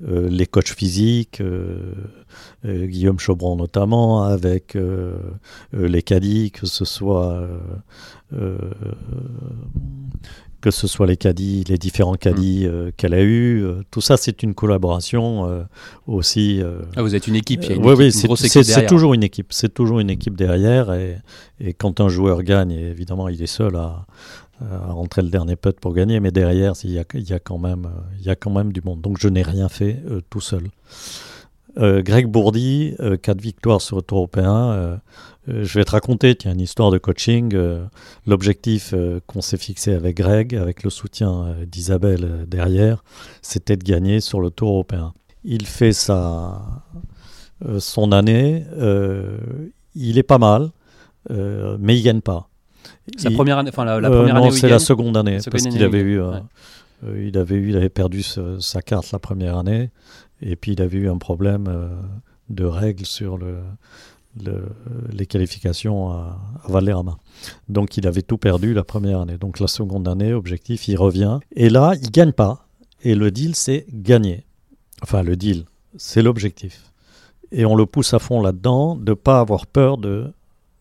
[0.00, 1.40] les coachs physiques,
[2.64, 4.76] Guillaume Chaubron notamment, avec
[5.72, 7.48] les caddies, que ce soit
[10.64, 14.16] que ce soit les caddies, les différents caddies euh, qu'elle a eu, euh, tout ça
[14.16, 15.62] c'est une collaboration euh,
[16.06, 16.62] aussi.
[16.96, 19.22] Ah, vous êtes une équipe, il y a une, oui, équipe, oui, c'est- toujours une
[19.22, 19.48] équipe.
[19.52, 20.90] C'est toujours une équipe derrière.
[20.94, 21.18] Et,
[21.60, 24.06] et quand un joueur gagne, évidemment, il est seul à,
[24.62, 26.18] à rentrer le dernier putt pour gagner.
[26.18, 27.86] Mais derrière, il y a, il y a, quand, même,
[28.18, 29.02] il y a quand même du monde.
[29.02, 30.62] Donc je n'ai rien fait tout seul.
[31.76, 35.00] Greg Bourdi, euh, quatre victoires sur le tour européen.
[35.48, 37.54] Euh, je vais te raconter tiens, une histoire de coaching.
[37.54, 37.84] euh,
[38.26, 43.04] L'objectif euh, qu'on s'est fixé avec Greg, avec le soutien d'Isabelle derrière,
[43.42, 45.12] c'était de gagner sur le tour européen.
[45.44, 46.62] Il fait sa,
[47.78, 49.38] son année, euh,
[49.94, 50.70] il est pas mal,
[51.30, 52.48] euh, mais il gagne pas.
[53.16, 55.66] Sa Il- première année, enfin la, la première année c'est la seconde année, seconde parce
[55.74, 56.40] qu'il avait eu, ouais.
[57.26, 59.90] il avait eu, il avait perdu ce- sa carte la première année,
[60.40, 61.64] et puis il avait eu un problème
[62.50, 63.56] de règles sur le,
[64.42, 64.68] le-
[65.12, 67.02] les qualifications à, à.
[67.68, 69.38] Donc il avait tout perdu la première année.
[69.38, 72.66] Donc la seconde année, objectif, il revient, et là il gagne pas.
[73.02, 74.44] Et le deal, c'est gagner.
[75.02, 75.64] Enfin le deal,
[75.96, 76.90] c'est l'objectif.
[77.52, 80.32] Et on le pousse à fond là-dedans, de pas avoir peur de,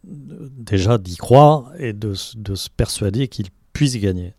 [0.03, 4.33] déjà d'y croire et de, se persuader qu'il puisse gagner.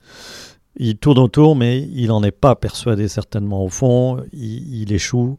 [0.76, 4.24] Il tourne autour, mais il n'en est pas persuadé certainement au fond.
[4.32, 5.38] Il échoue.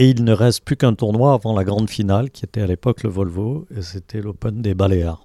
[0.00, 3.02] Et il ne reste plus qu'un tournoi avant la grande finale, qui était à l'époque
[3.02, 5.24] le Volvo, et c'était l'Open des Baléares.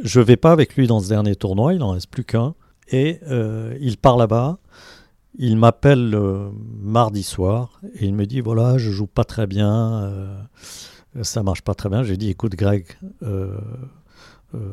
[0.00, 2.54] Je vais pas avec lui dans ce dernier tournoi, il n'en reste plus qu'un.
[2.92, 4.58] Et euh, il part là-bas.
[5.36, 6.50] Il m'appelle le
[6.80, 10.38] mardi soir et il me dit voilà, je joue pas très bien, euh,
[11.22, 12.04] ça marche pas très bien.
[12.04, 12.86] J'ai dit écoute, Greg,
[13.22, 13.58] euh,
[14.54, 14.72] euh,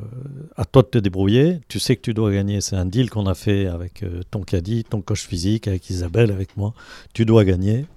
[0.55, 1.61] à toi de te débrouiller.
[1.67, 2.61] Tu sais que tu dois gagner.
[2.61, 6.31] C'est un deal qu'on a fait avec euh, ton caddie, ton coach physique, avec Isabelle,
[6.31, 6.73] avec moi.
[7.13, 7.87] Tu dois gagner.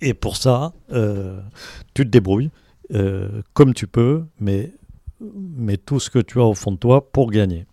[0.00, 1.40] Et pour ça, euh,
[1.94, 2.50] tu te débrouilles
[2.94, 4.72] euh, comme tu peux, mais
[5.20, 7.66] mets tout ce que tu as au fond de toi pour gagner.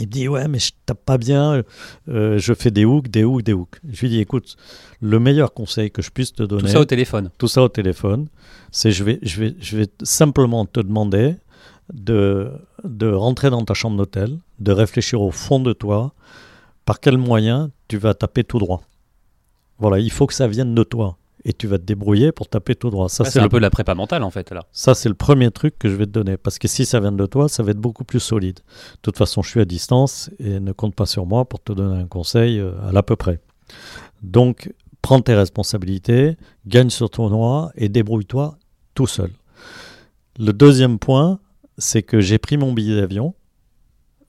[0.00, 1.62] Il me dit ouais mais je tape pas bien,
[2.08, 3.80] euh, je fais des hooks, des hooks, des hooks.
[3.88, 4.56] Je lui dis écoute,
[5.00, 7.30] le meilleur conseil que je puisse te donner, Tout ça au téléphone.
[7.38, 8.26] tout ça au téléphone,
[8.72, 11.36] c'est je vais, je vais, je vais simplement te demander
[11.92, 12.50] de,
[12.82, 16.12] de rentrer dans ta chambre d'hôtel, de réfléchir au fond de toi,
[16.86, 18.82] par quel moyen tu vas taper tout droit.
[19.78, 21.16] Voilà, il faut que ça vienne de toi.
[21.46, 23.08] Et tu vas te débrouiller pour taper tout droit.
[23.10, 24.62] Ça, Ouais, c'est le un peu la prépa mentale en fait là.
[24.72, 26.36] ça, c'est le premier truc que je vais te donner.
[26.38, 28.56] Parce que si ça vient de toi, ça va être beaucoup plus solide.
[28.60, 31.72] De toute façon, je suis à distance et ne compte pas sur moi pour te
[31.72, 33.40] donner un conseil euh, à l'à peu près.
[34.22, 38.56] Donc, prends tes responsabilités, gagne ce tournoi et débrouille-toi
[38.94, 39.30] tout seul.
[40.38, 41.40] Le deuxième point,
[41.76, 43.34] c'est que j'ai pris mon billet d'avion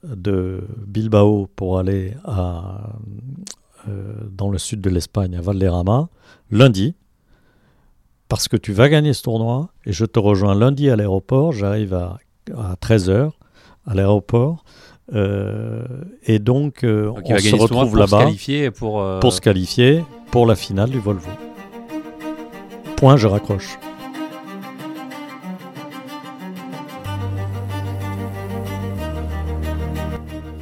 [0.03, 2.89] de Bilbao pour aller à,
[3.87, 6.09] euh, dans le sud de l'Espagne, à Valderrama,
[6.51, 6.93] lundi
[8.27, 11.51] parce que tu vas gagner ce tournoi et je te rejoins lundi à l'aéroport.
[11.51, 12.17] J'arrive à,
[12.55, 13.31] à 13h
[13.87, 14.63] à l'aéroport.
[15.13, 15.83] euh,
[16.23, 18.25] et donc, euh, Donc, on se retrouve pour se là-bas
[18.71, 19.01] pour.
[19.01, 21.29] euh, pour se qualifier pour la finale du Volvo.
[22.97, 23.77] Point, je raccroche.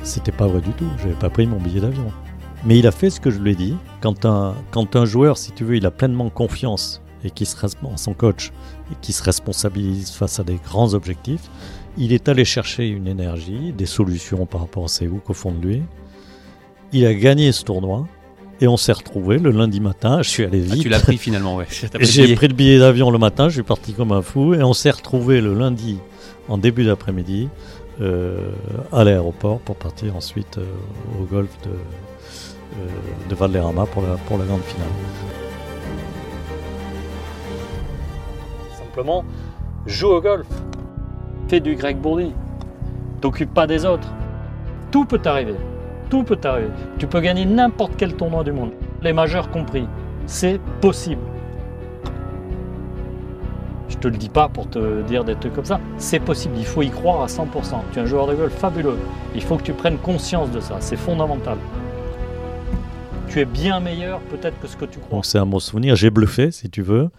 [0.04, 2.12] C'était pas vrai du tout, j'avais pas pris mon billet d'avion.
[2.66, 3.76] Mais il a fait ce que je lui ai dit.
[4.02, 7.56] Quand un, quand un joueur, si tu veux, il a pleinement confiance et qui se
[7.96, 8.52] son coach
[8.92, 11.50] et qui se responsabilise face à des grands objectifs,
[11.98, 15.52] il est allé chercher une énergie, des solutions par rapport à ses hooks au fond
[15.52, 15.82] de lui.
[16.92, 18.08] Il a gagné ce tournoi
[18.62, 20.22] et on s'est retrouvé le lundi matin.
[20.22, 20.84] Je suis allé ah, vite.
[20.84, 21.68] tu l'as pris finalement, ouais.
[22.00, 24.74] J'ai pris le billet d'avion le matin, je suis parti comme un fou et on
[24.74, 26.00] s'est retrouvé le lundi
[26.50, 27.50] en début d'après-midi
[28.02, 28.52] euh,
[28.92, 30.66] à l'aéroport pour partir ensuite euh,
[31.22, 34.90] au golf de, euh, de Valderrama pour la, pour la grande finale.
[38.94, 39.26] Simplement,
[39.88, 40.46] joue au golf.
[41.48, 42.32] Fais du Greg Bourdi.
[43.22, 44.08] T'occupes pas des autres.
[44.92, 45.56] Tout peut t'arriver.
[46.12, 46.70] Tout peut t'arriver.
[47.00, 48.70] Tu peux gagner n'importe quel tournoi du monde,
[49.02, 49.88] les majeurs compris.
[50.28, 51.24] C'est possible.
[53.90, 55.80] Je te le dis pas pour te dire des trucs comme ça.
[55.98, 56.54] C'est possible.
[56.60, 57.48] Il faut y croire à 100%.
[57.94, 59.00] Tu es un joueur de golf fabuleux.
[59.34, 60.76] Il faut que tu prennes conscience de ça.
[60.82, 61.58] C'est fondamental.
[63.28, 65.22] Tu es bien meilleur peut-être que ce que tu crois.
[65.24, 65.96] C'est un bon souvenir.
[65.96, 67.10] J'ai bluffé, si tu veux,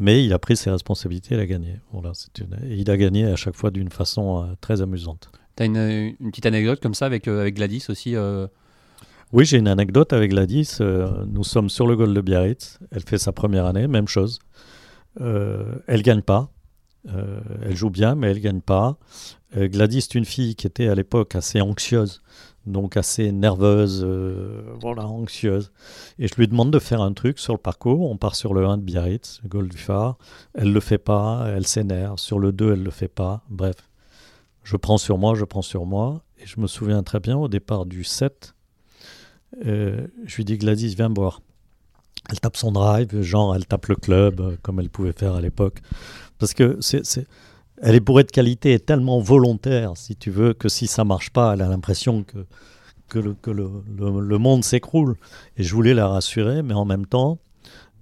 [0.00, 1.76] mais il a pris ses responsabilités, il a gagné.
[1.92, 2.10] Voilà,
[2.40, 5.30] une- et il a gagné à chaque fois d'une façon euh, très amusante.
[5.54, 5.76] T'as une,
[6.18, 8.16] une petite anecdote comme ça avec, euh, avec Gladys aussi.
[8.16, 8.48] euh,
[9.32, 10.78] Oui, j'ai une anecdote avec Gladys.
[10.80, 12.78] Nous sommes sur le golf de Biarritz.
[12.90, 14.40] Elle fait sa première année, même chose.
[15.20, 16.50] Elle gagne pas.
[17.06, 18.96] Elle joue bien, mais elle gagne pas.
[19.56, 22.22] Gladys est une fille qui était à l'époque assez anxieuse,
[22.66, 25.72] donc assez nerveuse, euh, voilà, anxieuse.
[26.18, 28.10] Et je lui demande de faire un truc sur le parcours.
[28.10, 30.18] On part sur le 1 de Biarritz, le du phare.
[30.54, 32.18] Elle le fait pas, elle s'énerve.
[32.18, 33.42] Sur le 2, elle le fait pas.
[33.48, 33.76] Bref,
[34.62, 36.22] je prends sur moi, je prends sur moi.
[36.38, 38.54] Et je me souviens très bien au départ du 7,
[39.66, 41.40] euh, je lui dis Gladys, viens boire.
[42.30, 45.40] Elle tape son drive, genre elle tape le club, euh, comme elle pouvait faire à
[45.40, 45.80] l'époque.
[46.38, 47.26] Parce que c'est-
[47.82, 51.30] elle est bourrée de qualité et tellement volontaire, si tu veux, que si ça marche
[51.30, 55.16] pas, elle a l'impression que, le, monde s'écroule.
[55.56, 57.38] Et je voulais la rassurer, mais en même temps,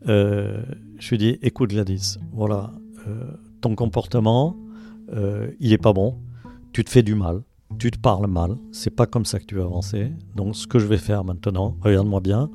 [0.08, 0.62] euh,
[0.98, 2.72] je lui dis écoute Gladys, voilà,
[3.06, 4.56] euh, ton comportement,
[5.12, 6.18] euh, il est pas bon,
[6.72, 7.42] tu te fais du mal
[7.78, 10.10] tu te parles mal, c'est pas comme ça que tu vas avancer.
[10.34, 12.50] Donc ce que je vais faire maintenant, regarde-moi bien,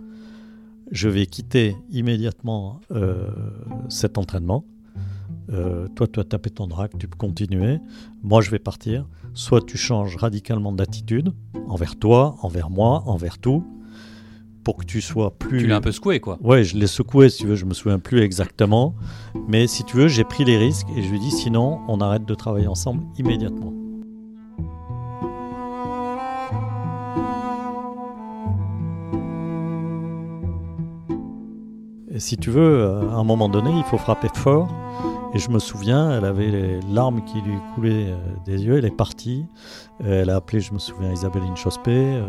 [0.92, 2.82] je vais quitter immédiatement
[3.90, 4.66] cet entraînement.
[5.51, 7.79] Euh, toi, tu as tapé ton drac, tu peux continuer.
[8.23, 9.08] Moi, je vais partir.
[9.34, 11.34] Soit tu changes radicalement d'attitude
[11.67, 13.65] envers toi, envers moi, envers tout,
[14.63, 15.60] pour que tu sois plus.
[15.60, 16.38] Tu l'as un peu secoué, quoi.
[16.41, 18.95] Ouais, je l'ai secoué, si tu veux, je me souviens plus exactement.
[19.47, 22.25] Mais si tu veux, j'ai pris les risques et je lui dis sinon, on arrête
[22.25, 23.73] de travailler ensemble immédiatement.
[32.15, 34.71] Et si tu veux, à un moment donné, il faut frapper fort.
[35.36, 38.86] Et je me souviens, elle avait les larmes qui lui coulaient euh, des yeux, elle
[38.86, 39.46] est partie.
[40.04, 41.91] Euh, Elle a appelé, je me souviens, Isabelle Inchospé.
[41.91, 42.28] Euh,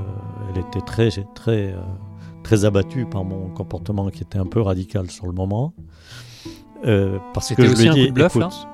[0.51, 1.75] Elle était très, très,
[2.43, 5.75] très abattue par mon comportement qui était un peu radical sur le moment.
[6.87, 8.69] Euh, parce que je aussi lui ai un dit, coup de bluff, écoute,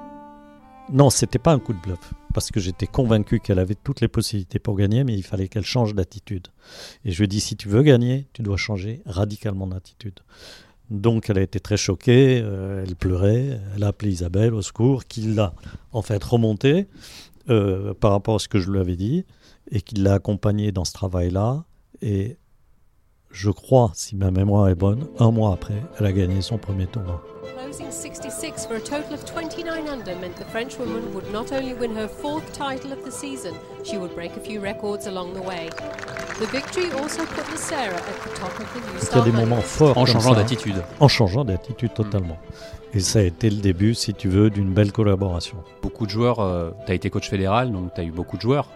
[0.93, 4.09] non, c'était pas un coup de bluff, parce que j'étais convaincu qu'elle avait toutes les
[4.09, 6.49] possibilités pour gagner, mais il fallait qu'elle change d'attitude.
[7.05, 10.21] Et je lui ai dit, si tu veux gagner, tu dois changer radicalement d'attitude.
[10.91, 15.05] Donc elle a été très choquée, euh, elle pleurait, elle a appelé Isabelle au secours,
[15.05, 15.55] qui l'a
[15.93, 16.89] en fait remontée
[17.49, 19.25] euh, par rapport à ce que je lui avais dit,
[19.71, 21.65] et qui l'a accompagnée dans ce travail-là.
[22.03, 22.39] Et
[23.31, 26.87] je crois, si ma mémoire est bonne, un mois après, elle a gagné son premier
[26.87, 27.23] tournoi.
[27.57, 31.73] Closing 66 for a total of 29 under meant the French woman would not only
[31.73, 35.43] win her fourth title of the season, she would break a few records along the
[35.43, 35.71] way.
[36.41, 39.25] The victory also put Sarah at the top of the New Il y a Star
[39.25, 39.99] des moments forts.
[39.99, 40.83] En changeant d'attitude.
[40.99, 42.39] En changeant d'attitude totalement.
[42.95, 45.59] Et ça a été le début, si tu veux, d'une belle collaboration.
[45.83, 46.37] Beaucoup de joueurs,
[46.87, 48.69] tu as été coach fédéral, donc tu as eu beaucoup de joueurs.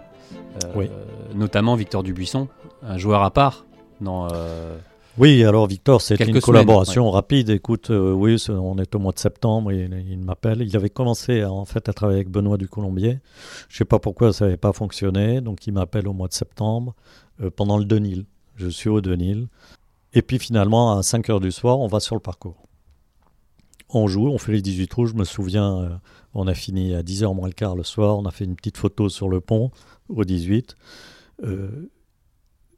[0.64, 0.90] Euh, Oui.
[1.34, 2.48] Notamment Victor Dubuisson,
[2.82, 3.64] un joueur à part.
[4.00, 4.76] Dans, euh,
[5.18, 7.48] Oui, alors Victor, c'était une semaines, collaboration rapide.
[7.50, 10.62] Écoute, euh, oui, c'est- on est au mois de septembre, il, il m'appelle.
[10.62, 13.18] Il avait commencé à, en fait à travailler avec Benoît du Colombier.
[13.68, 16.94] Je sais pas pourquoi ça n'avait pas fonctionné, donc il m'appelle au mois de septembre
[16.96, 17.23] euh,
[17.56, 18.24] pendant le Denil.
[18.56, 19.48] Je suis au Denil.
[20.14, 22.64] Et puis finalement, à 5 heures du soir, on va sur le parcours.
[23.90, 25.06] On joue, on fait les 18 trous.
[25.06, 25.88] Je me souviens, euh,
[26.34, 28.16] on a fini à 10h moins le quart le soir.
[28.18, 29.70] On a fait une petite photo sur le pont
[30.08, 30.76] au 18.
[31.42, 31.90] Euh,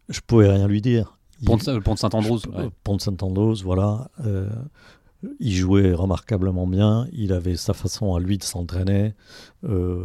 [0.08, 1.18] je pouvais rien lui dire.
[1.44, 2.40] Pont de, le pont de Saint-Andrews.
[2.48, 2.70] ouais.
[2.82, 4.10] Pont de Saint-Andrews, voilà.
[4.24, 4.48] Euh,
[5.40, 7.06] il jouait remarquablement bien.
[7.12, 9.14] Il avait sa façon à lui de s'entraîner.
[9.68, 10.04] Euh,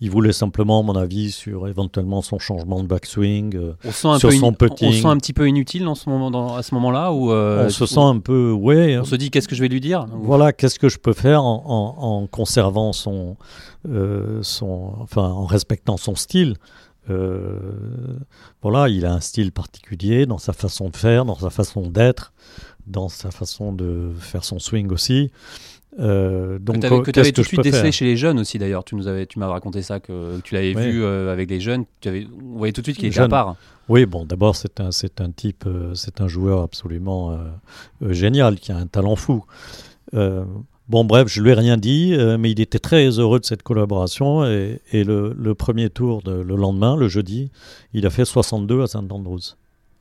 [0.00, 3.56] il voulait simplement mon avis sur éventuellement son changement de backswing.
[3.56, 4.88] Euh, On se sent un Sur peu son in- putting.
[4.88, 7.30] On se sent un petit peu inutile dans ce moment, dans- à ce moment-là ou
[7.32, 8.98] euh, on se sent un peu, ouais.
[8.98, 10.06] on se dit qu'est-ce que je vais lui dire?
[10.22, 13.36] Voilà, qu'est-ce que je peux faire en, en- en conservant son,
[14.42, 16.54] son, enfin, en respectant son style?
[18.62, 22.32] Voilà, il a un style particulier dans sa façon de faire, dans sa façon d'être,
[22.86, 25.30] dans sa façon de faire son swing aussi.
[26.00, 28.82] Euh, donc, que tu avais, que tout de suite décelé chez les jeunes aussi d'ailleurs.
[28.82, 30.82] Tu nous avais, tu m'as raconté ça que tu l'avais Oui.
[30.90, 31.84] vu euh, avec les jeunes.
[32.00, 33.56] Tu avais, on voyait tout de suite qu'il était à part.
[33.90, 38.56] Oui, bon, d'abord, c'est un, c'est un type, euh, c'est un joueur absolument euh, génial,
[38.58, 39.44] qui a un talent fou.
[40.88, 44.44] Bon, bref, je lui ai rien dit, mais il était très heureux de cette collaboration.
[44.44, 47.50] Et, et le, le premier tour, de- le lendemain, le jeudi,
[47.94, 49.40] il a fait 62 à Saint-Andrews.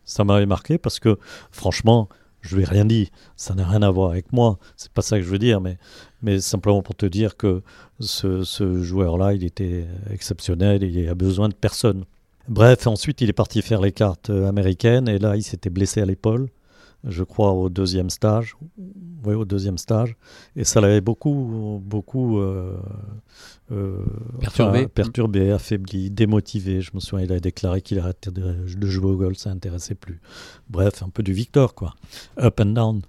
[0.04, 1.18] Ça m'avait marqué parce que,
[1.52, 2.10] franchement,
[2.42, 3.12] je lui ai rien dit.
[3.36, 4.60] Ça n'a rien à voir avec moi.
[4.76, 7.62] C'est pas ça que je veux dire, mais, simplement pour te dire que
[8.00, 12.06] ce, joueur-là, il était exceptionnel il a besoin de personne.
[12.48, 16.02] Bref, ensuite il est parti faire les cartes euh, américaines et là il s'était blessé
[16.02, 16.50] à l'épaule,
[17.04, 18.58] je crois au deuxième stage.
[19.24, 20.16] Oui, au deuxième stage.
[20.56, 22.78] Et ça l'avait beaucoup, beaucoup euh,
[23.72, 23.98] euh,
[24.40, 24.80] Perturbé.
[24.80, 26.82] enfin, perturbé, affaibli, démotivé.
[26.82, 29.96] Je me souviens, il a déclaré qu'il arrêtait de, de jouer au golf, ça n'intéressait
[29.96, 30.20] plus.
[30.70, 31.94] Bref, un peu du Victor, quoi.
[32.40, 33.02] Up and down.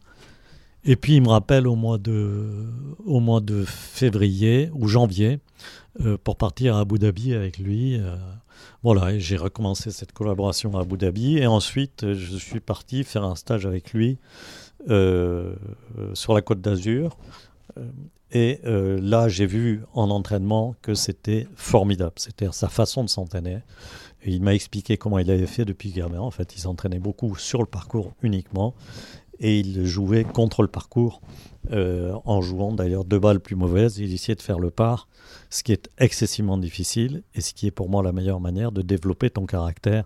[0.84, 2.66] Et puis il me rappelle au mois de,
[3.06, 5.38] au mois de février ou janvier
[6.00, 8.00] euh, pour partir à Abu Dhabi avec lui.
[8.00, 8.16] euh,
[8.82, 11.38] voilà, j'ai recommencé cette collaboration à Abu Dhabi.
[11.38, 14.18] Et ensuite, je suis parti faire un stage avec lui
[14.86, 17.16] sur la côte d'Azur.
[17.78, 17.82] Euh,
[18.32, 22.14] et euh, là, j'ai vu en entraînement que c'était formidable.
[22.16, 23.58] C'était sa façon de s'entraîner.
[24.24, 26.20] Il m'a expliqué comment il avait fait depuis gamin.
[26.20, 28.74] En fait, il s'entraînait beaucoup sur le parcours uniquement.
[29.38, 31.20] Et il jouait contre le parcours,
[31.72, 33.98] euh, en jouant d'ailleurs deux balles plus mauvaises.
[33.98, 35.08] Il essayait de faire le par,
[35.50, 38.82] ce qui est excessivement difficile et ce qui est pour moi la meilleure manière de
[38.82, 40.04] développer ton caractère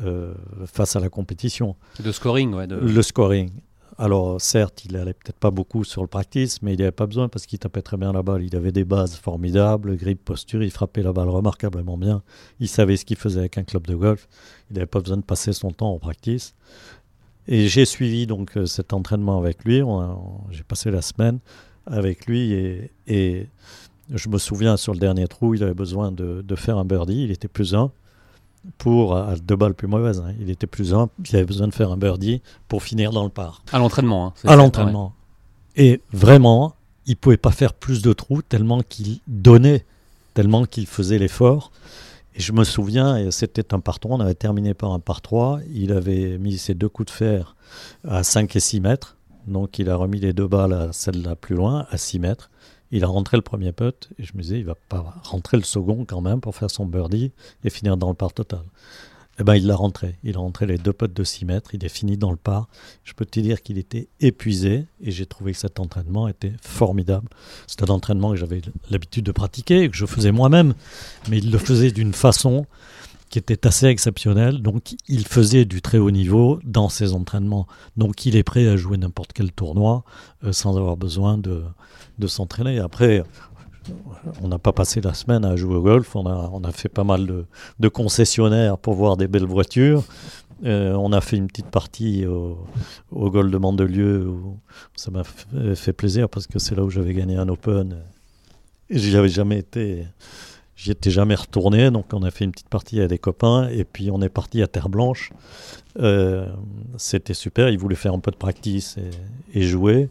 [0.00, 0.34] euh,
[0.66, 1.74] face à la compétition.
[1.98, 2.68] De scoring, ouais.
[2.68, 2.76] De...
[2.76, 3.50] Le scoring.
[3.98, 7.06] Alors, certes, il allait peut-être pas beaucoup sur le practice, mais il n'y avait pas
[7.06, 8.42] besoin parce qu'il tapait très bien la balle.
[8.42, 12.22] Il avait des bases formidables, grip, posture, il frappait la balle remarquablement bien.
[12.60, 14.28] Il savait ce qu'il faisait avec un club de golf.
[14.70, 16.54] Il n'avait pas besoin de passer son temps en practice.
[17.48, 19.80] Et j'ai suivi donc euh, cet entraînement avec lui.
[20.50, 21.38] J'ai passé la semaine
[21.86, 23.48] avec lui et, et
[24.12, 27.22] je me souviens sur le dernier trou, il avait besoin de, de faire un birdie.
[27.22, 27.92] Il était plus un
[28.78, 30.20] pour à deux balles plus mauvaises.
[30.20, 30.32] hein.
[30.40, 31.08] Il était plus un.
[31.28, 34.26] Il avait besoin de faire un birdie pour finir dans le par À l'entraînement.
[34.28, 35.12] hein, à l'entraînement.
[35.76, 36.74] Et vraiment,
[37.06, 39.84] il pouvait pas faire plus de trous tellement qu'il donnait,
[40.34, 41.70] tellement qu'il faisait l'effort.
[42.34, 45.60] Et je me souviens, c'était un par 3, on avait terminé par un par 3,
[45.72, 47.56] il avait mis ses deux coups de fer
[48.06, 51.56] à 5 et 6 mètres, donc il a remis les deux balles à celle-là plus
[51.56, 52.50] loin, à 6 mètres.
[52.92, 55.64] Il a rentré le premier putt, et je me disais, il va pas rentrer le
[55.64, 57.32] second quand même pour faire son birdie
[57.64, 58.62] et finir dans le par total.
[59.38, 60.16] Eh ben, il l'a rentré.
[60.24, 61.74] Il a rentré les deux putts de 6 mètres.
[61.74, 62.68] Il est fini dans le par.
[63.04, 67.28] Je peux te dire qu'il était épuisé et j'ai trouvé que cet entraînement était formidable.
[67.66, 70.74] C'est un entraînement que j'avais l'habitude de pratiquer et que je faisais moi-même,
[71.28, 72.66] mais il le faisait d'une façon
[73.30, 74.62] qui était assez exceptionnelle.
[74.62, 77.66] Donc, il faisait du très haut niveau dans ses entraînements.
[77.96, 80.04] Donc, il est prêt à jouer n'importe quel tournoi
[80.44, 81.64] euh, sans avoir besoin de,
[82.26, 82.78] s'entraîner.
[82.78, 83.22] Après,
[84.42, 86.14] on n'a pas passé la semaine à jouer au golf.
[86.14, 86.24] On
[86.64, 87.26] a, fait pas mal
[87.78, 90.04] de, concessionnaires pour voir des belles voitures.
[90.64, 92.64] Euh, on a fait une petite partie au,
[93.10, 94.28] au golf de Mandelieu.
[94.28, 94.58] Où
[94.94, 95.24] ça m'a
[95.74, 97.96] fait plaisir parce que c'est là où j'avais gagné un Open.
[98.88, 100.06] Et j'y avais jamais été.
[100.76, 103.84] J'y étais jamais retourné, donc on a fait une petite partie avec des copains, et
[103.84, 105.32] puis on est parti à Terre Blanche.
[105.98, 106.46] Euh,
[106.98, 108.96] C'était super, ils voulaient faire un peu de practice
[109.54, 110.10] et, jouer.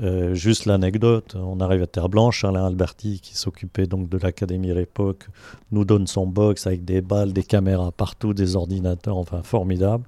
[0.00, 4.70] Euh, juste l'anecdote, on arrive à Terre Blanche, Alain Alberti, qui s'occupait donc de l'académie
[4.70, 5.26] à l'époque,
[5.72, 10.04] nous donne son box avec des balles, des caméras partout, des ordinateurs, enfin formidable.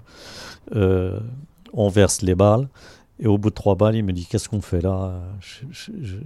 [0.76, 1.18] Euh,
[1.72, 2.68] on verse les balles.
[3.22, 5.20] Et au bout de trois balles, il me dit Qu'est-ce qu'on fait là?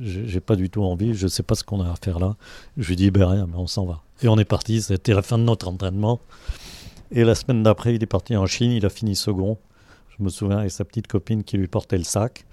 [0.01, 2.37] J'ai pas du tout envie, je sais pas ce qu'on a à faire là.
[2.77, 4.03] Je lui dis Ben rien, mais on s'en va.
[4.23, 6.21] Et on est parti, c'était la fin de notre entraînement.
[7.11, 9.59] Et la semaine d'après, il est parti en Chine, il a fini second.
[10.17, 12.45] Je me souviens avec sa petite copine qui lui portait le sac.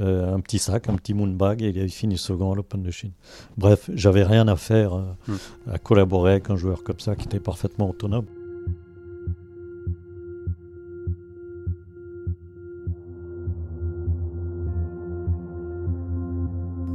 [0.00, 2.92] Euh, un petit sac, un petit moonbag, et il a fini second à l'Open de
[2.92, 3.10] Chine.
[3.56, 5.36] Bref, j'avais rien à faire euh, Hmm.
[5.72, 8.26] à collaborer avec un joueur comme ça qui était parfaitement autonome.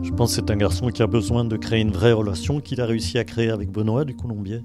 [0.06, 2.80] Je pense que c'est un garçon qui a besoin de créer une vraie relation qu'il
[2.80, 4.62] a réussi à créer avec Benoît du Colombier.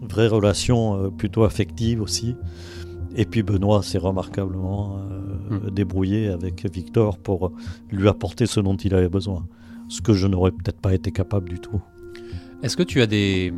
[0.00, 2.36] Une vraie relation euh, plutôt affective aussi.
[3.16, 5.70] Et puis Benoît s'est remarquablement euh, Mm.
[5.70, 7.52] débrouillé avec Victor pour
[7.90, 9.46] lui apporter ce dont il avait besoin.
[9.88, 11.80] Ce que je n'aurais peut-être pas été capable du tout.
[12.62, 13.50] Est-ce que tu as des.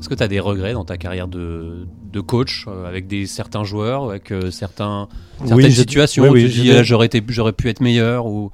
[0.00, 3.26] Est-ce que tu as des regrets dans ta carrière de, de coach euh, avec des,
[3.26, 5.08] certains joueurs, avec euh, certains,
[5.44, 8.50] certaines j'ai- situations oui, où oui, j'aurais pu être meilleur ou...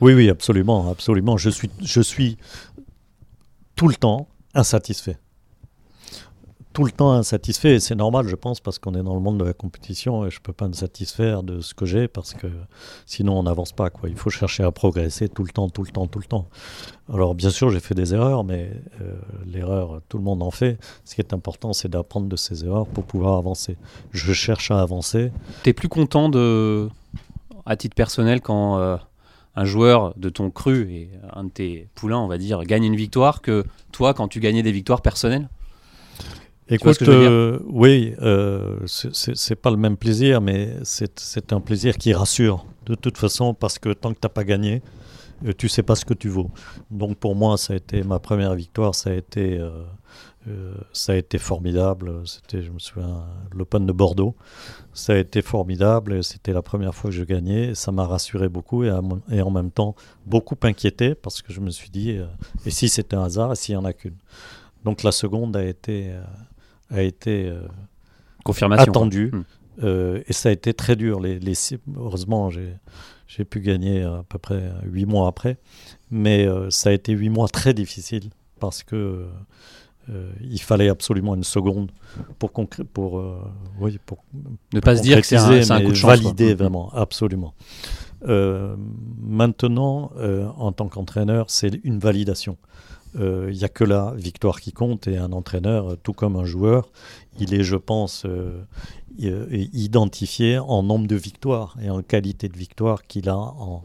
[0.00, 1.36] Oui, oui, absolument, absolument.
[1.36, 2.36] Je suis, je suis
[3.76, 5.18] tout le temps insatisfait.
[6.72, 9.38] Tout le temps insatisfait, et c'est normal, je pense, parce qu'on est dans le monde
[9.38, 12.34] de la compétition et je ne peux pas me satisfaire de ce que j'ai parce
[12.34, 12.48] que
[13.06, 13.90] sinon on n'avance pas.
[13.90, 14.08] Quoi.
[14.08, 16.48] Il faut chercher à progresser tout le temps, tout le temps, tout le temps.
[17.12, 19.14] Alors, bien sûr, j'ai fait des erreurs, mais euh,
[19.46, 20.78] l'erreur, tout le monde en fait.
[21.04, 23.76] Ce qui est important, c'est d'apprendre de ces erreurs pour pouvoir avancer.
[24.10, 25.30] Je cherche à avancer.
[25.62, 26.88] Tu plus content de,
[27.66, 28.96] à titre personnel quand euh,
[29.56, 32.96] un joueur de ton cru et un de tes poulains, on va dire, gagne une
[32.96, 35.48] victoire que toi quand tu gagnais des victoires personnelles?
[36.68, 42.14] Écoute, euh, oui, euh, c'est- pas le même plaisir, mais c'est c'est un plaisir qui
[42.14, 44.82] rassure de toute façon parce que tant que t'as pas gagné,
[45.46, 46.50] euh, tu sais pas ce que tu vaux.
[46.90, 49.70] Donc pour moi, ça a été ma première victoire, ça a été, euh,
[50.48, 52.22] euh, ça a été formidable.
[52.26, 54.34] C'était, je me souviens, l'Open de Bordeaux.
[54.92, 56.22] Ça a été formidable.
[56.22, 57.74] C'était la première fois que je gagnais.
[57.74, 59.94] Ça m'a rassuré beaucoup et, à mon- et en même temps
[60.26, 62.26] beaucoup inquiété parce que je me suis dit, euh,
[62.66, 64.16] et si c'était un hasard, et s'il y en a qu'une?
[64.84, 66.22] Donc la seconde a été, euh,
[66.90, 67.52] a été
[68.44, 68.90] Confirmation.
[68.92, 69.30] attendu.
[69.32, 69.42] Hmm.
[70.28, 71.18] Et ça a été très dur.
[71.20, 71.54] Les, les
[71.96, 72.74] heureusement, j'ai,
[73.26, 75.56] j'ai pu gagner à peu près huit mois après.
[76.10, 78.30] Mais ça a été huit mois très difficiles
[78.60, 79.26] parce que
[80.10, 81.90] euh, il fallait absolument une seconde
[82.38, 83.38] pour, euh,
[83.80, 84.18] oui, pour
[84.72, 86.10] Ne pas se dire que c'est un, coup de chance.
[86.10, 86.58] Valider Mm.
[86.58, 87.54] vraiment, absolument.
[88.26, 88.76] Euh,
[89.20, 90.10] maintenant,
[90.56, 92.56] en tant qu'entraîneur, c'est une validation.
[93.16, 96.90] Il n'y a que la victoire qui compte et un entraîneur, tout comme un joueur,
[97.38, 98.26] il est, je pense,
[99.16, 103.84] identifié en nombre de victoires et en qualité de victoire qu'il a en,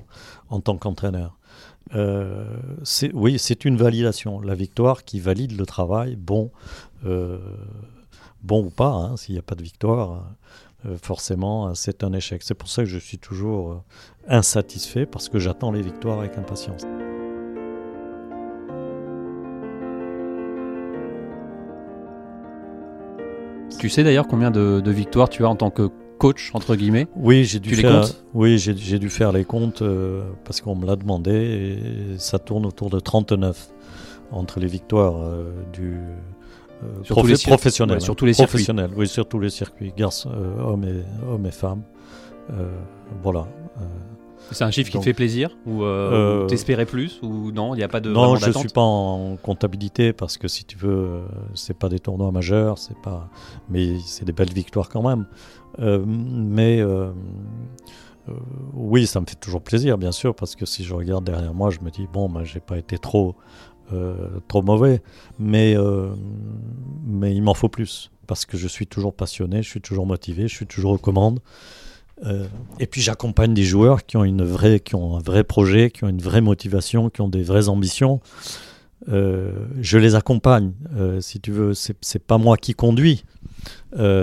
[0.50, 1.39] en tant qu'entraîneur.
[1.96, 2.46] Euh,
[3.14, 4.40] oui, c'est une validation.
[4.42, 6.52] La victoire qui valide le travail, bon,
[7.06, 7.40] euh,
[8.44, 10.24] bon ou pas, hein, s'il n'y a pas de victoire,
[10.86, 12.44] euh, forcément, c'est un échec.
[12.44, 13.84] C'est pour ça que je suis toujours
[14.28, 16.84] insatisfait parce que j'attends les victoires avec impatience.
[23.80, 27.46] Tu sais d'ailleurs combien de victoires tu as en tant que coach, entre guillemets Oui,
[27.46, 28.02] j'ai dû Tu les faire.
[28.02, 28.24] comptes?
[28.36, 31.32] oui, j'ai dû faire les comptes euh, parce qu'on me l'a demandé
[32.14, 33.70] et ça tourne autour de 39
[34.32, 35.96] entre les victoires euh, du
[36.84, 38.52] euh, Sur tous les profe- cir- professionnels, ouais, sur tous les circuits.
[38.52, 40.30] professionnels, oui, sur tous les circuits, garçons,
[40.64, 41.82] hommes et hommes et femmes.
[43.24, 43.48] Voilà.
[44.52, 47.74] C'est un chiffre qui Donc, te fait plaisir Ou euh, euh, t'espérais plus Ou non,
[47.76, 48.10] il n'y a pas de.
[48.10, 51.22] non, je d'attente suis pas en comptabilité parce que si tu veux, euh,
[51.54, 53.30] c'est pas des tournois majeurs, c'est pas,
[53.70, 55.26] mais c'est des belles victoires quand même.
[55.80, 56.84] Euh, mais
[58.74, 61.72] oui, ça me fait toujours plaisir, bien sûr, parce que si je regarde derrière moi,
[61.72, 63.36] je me dis bon, ben, j'ai pas été trop,
[64.48, 65.02] trop mauvais,
[65.40, 65.76] mais
[67.06, 70.48] mais il m'en faut plus parce que je suis toujours passionné, je suis toujours motivé,
[70.48, 71.40] je suis toujours aux commandes.
[72.26, 72.46] Euh,
[72.80, 76.04] et puis j'accompagne des joueurs qui ont une vraie, qui ont un vrai projet, qui
[76.04, 78.20] ont une vraie motivation, qui ont des vraies ambitions.
[79.08, 81.74] Euh, je les accompagne, euh, si tu veux.
[81.74, 83.24] C'est pas moi qui conduis.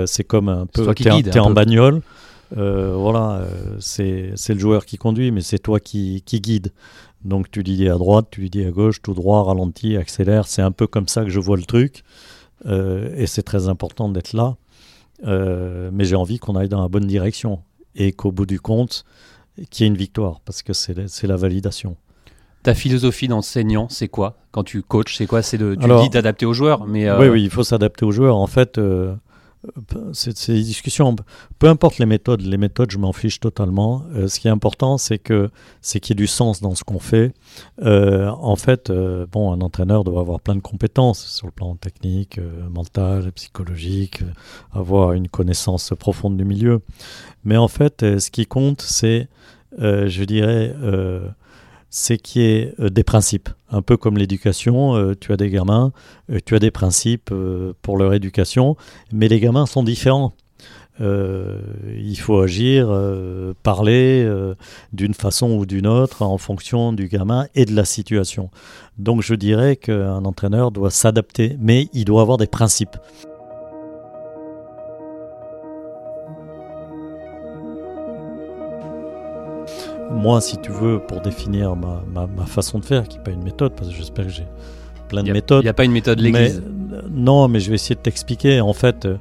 [0.07, 0.85] C'est comme un peu.
[0.85, 1.55] toi qui T'es en- peu.
[1.55, 2.03] bagnole.
[2.55, 3.47] voilà,
[3.81, 6.73] c'est c'est le joueur qui conduit, mais c'est toi qui, qui guide.
[7.25, 10.47] Donc tu lui dis à droite, tu lui dis à gauche, tout droit, ralenti, accélère.
[10.47, 12.05] C'est un peu comme ça que je vois le truc.
[12.69, 14.57] Et c'est très important d'être là.
[15.25, 17.61] Euh, mais j'ai envie qu'on aille dans la bonne direction
[17.97, 19.05] et qu'au bout du compte,
[19.71, 21.97] qu'il y ait une victoire, parce que c'est la validation.
[22.63, 24.37] Ta philosophie d'enseignant, c'est quoi?
[24.51, 25.41] Quand tu coaches, c'est quoi?
[25.43, 28.37] C'est Alors- dis d'adapter aux joueurs, mais euh, Oui, oui, il faut s'adapter aux joueurs.
[28.37, 29.15] En fait, euh,
[30.13, 31.15] c'est des discussions.
[31.59, 34.05] Peu importe les méthodes, les méthodes, je m'en fiche totalement.
[34.15, 35.51] Euh, ce qui est important, c'est que
[35.81, 37.33] c'est qu'il y ait du sens dans ce qu'on fait.
[37.83, 41.75] Euh, en fait, euh, bon, un entraîneur doit avoir plein de compétences sur le plan
[41.77, 42.41] technique,
[42.71, 44.23] mental, psychologique,
[44.73, 46.81] avoir une connaissance profonde du milieu.
[47.45, 49.29] Mais en fait, ce qui compte, c'est,
[49.79, 50.75] je dirais,
[51.91, 53.49] c'est qu'il y ait euh, des principes.
[53.71, 55.93] Un peu comme l'éducation, euh, tu as des gamins,
[56.31, 57.33] euh, tu as des principes
[57.83, 58.77] pour leur éducation,
[59.13, 60.33] mais les gamins sont différents.
[60.99, 62.89] Il faut agir,
[63.63, 64.27] parler
[64.95, 68.49] d'une façon ou d'une autre en fonction du gamin et de la situation.
[68.97, 72.97] Donc je dirais qu'un entraîneur doit s'adapter, mais il doit avoir des principes.
[80.11, 83.31] Moi, si tu veux, pour définir ma, ma- ma façon de faire, qui n'est pas
[83.33, 84.47] une méthode, parce que j'espère que j'ai
[85.09, 85.63] plein de il méthodes.
[85.65, 86.63] n'y a pas une méthode l'église.
[86.93, 88.61] euh, non, mais je vais essayer de t'expliquer.
[88.61, 89.17] En fait, euh,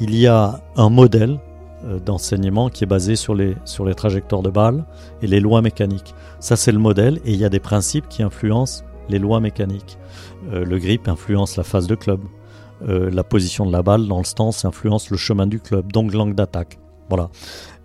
[0.00, 1.38] il y a un modèle
[1.84, 4.84] euh, d'enseignement qui est basé sur les, sur les trajectoires de balles
[5.22, 6.14] et les lois mécaniques.
[6.40, 7.20] Ça, c'est le modèle.
[7.24, 9.98] Et il y a des principes qui influencent les lois mécaniques.
[10.52, 12.20] Euh, le grip influence la phase de club.
[12.88, 16.14] Euh, la position de la balle dans le stance influence le chemin du club, donc
[16.14, 16.78] l'angle d'attaque.
[17.08, 17.28] Voilà.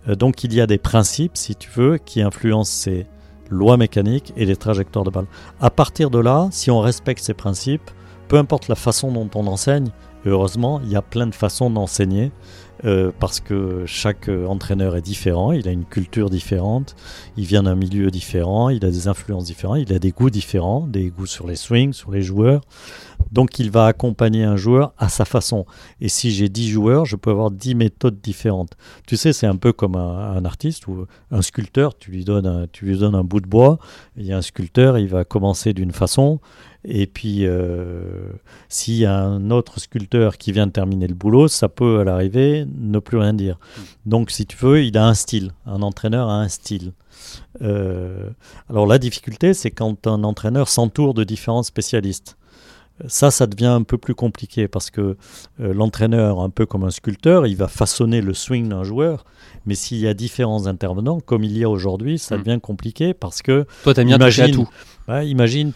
[0.08, 3.06] Euh, donc il y a des principes, si tu veux, qui influencent ces
[3.50, 5.26] lois mécaniques et les trajectoires de balle.
[5.60, 7.90] À partir de là, si on respecte ces principes,
[8.28, 9.90] peu importe la façon dont on enseigne,
[10.30, 12.32] heureusement, il y a plein de façons d'enseigner
[12.84, 16.96] euh, parce que chaque euh, entraîneur est différent, il a une culture différente,
[17.36, 20.86] il vient d'un milieu différent, il a des influences différentes, il a des goûts différents,
[20.86, 22.62] des goûts sur les swings, sur les joueurs.
[23.32, 25.64] Donc il va accompagner un joueur à sa façon.
[26.00, 28.72] Et si j'ai 10 joueurs, je peux avoir 10 méthodes différentes.
[29.06, 32.46] Tu sais, c'est un peu comme un, un artiste ou un sculpteur, tu lui, donnes
[32.46, 33.78] un, tu lui donnes un bout de bois,
[34.16, 36.40] il y a un sculpteur, il va commencer d'une façon,
[36.84, 38.28] et puis, euh,
[38.68, 42.04] s'il y a un autre sculpteur qui vient de terminer le boulot, ça peut à
[42.04, 43.58] l'arrivée ne plus rien dire.
[44.04, 45.52] Donc, si tu veux, il a un style.
[45.64, 46.92] Un entraîneur a un style.
[47.62, 48.28] Euh,
[48.68, 52.36] alors, la difficulté, c'est quand un entraîneur s'entoure de différents spécialistes.
[53.08, 55.16] Ça, ça devient un peu plus compliqué parce que
[55.60, 59.24] euh, l'entraîneur, un peu comme un sculpteur, il va façonner le swing d'un joueur.
[59.66, 62.42] Mais s'il y a différents intervenants, comme il y a aujourd'hui, ça Mm.
[62.42, 64.70] devient compliqué parce que Toi, t'aimes bien toucher à imagine- tout.
[65.08, 65.72] Imagine,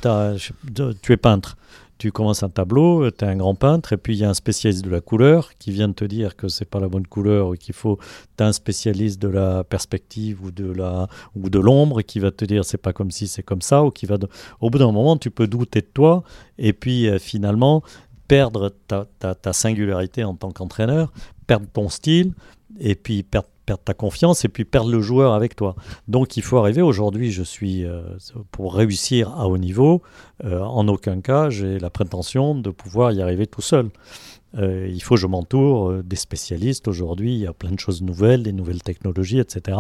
[1.03, 1.57] tu es peintre.
[1.99, 4.35] Tu commences un tableau, tu es un grand peintre, et puis il y a un
[4.35, 7.49] spécialiste de la couleur qui vient de te dire que c'est pas la bonne couleur
[7.49, 7.99] ou qu'il faut.
[8.37, 12.31] Tu as un spécialiste de la perspective ou de la ou de l'ombre qui va
[12.31, 14.17] te dire c'est pas comme si c'est comme ça ou qui va.
[14.17, 14.29] de-
[14.61, 16.23] Au bout d'un moment, tu peux douter de toi
[16.57, 17.83] et puis euh, finalement
[18.29, 21.13] perdre ta, ta- ta singularité en tant qu'entraîneur,
[21.49, 22.33] perdre ton style
[22.79, 25.77] et puis perdre, perdre ta confiance et puis perdre le joueur avec toi.
[26.09, 26.81] Donc il faut arriver.
[26.81, 28.01] Aujourd'hui, je suis euh,
[28.51, 30.01] pour réussir à haut niveau.
[30.45, 33.91] euh, en aucun cas, j'ai la prétention de pouvoir y arriver tout seul.
[34.57, 36.89] Euh, il faut que je m'entoure des spécialistes.
[36.89, 39.77] Aujourd'hui, il y a plein de choses nouvelles, des nouvelles technologies, etc.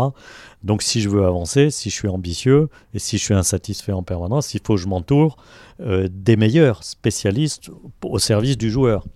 [0.63, 4.03] Donc, si je veux avancer, si je suis ambitieux et si je suis insatisfait en
[4.03, 5.39] permanence, il faut que je m'entoure
[5.81, 7.71] des meilleurs spécialistes
[8.05, 9.07] au service du joueur.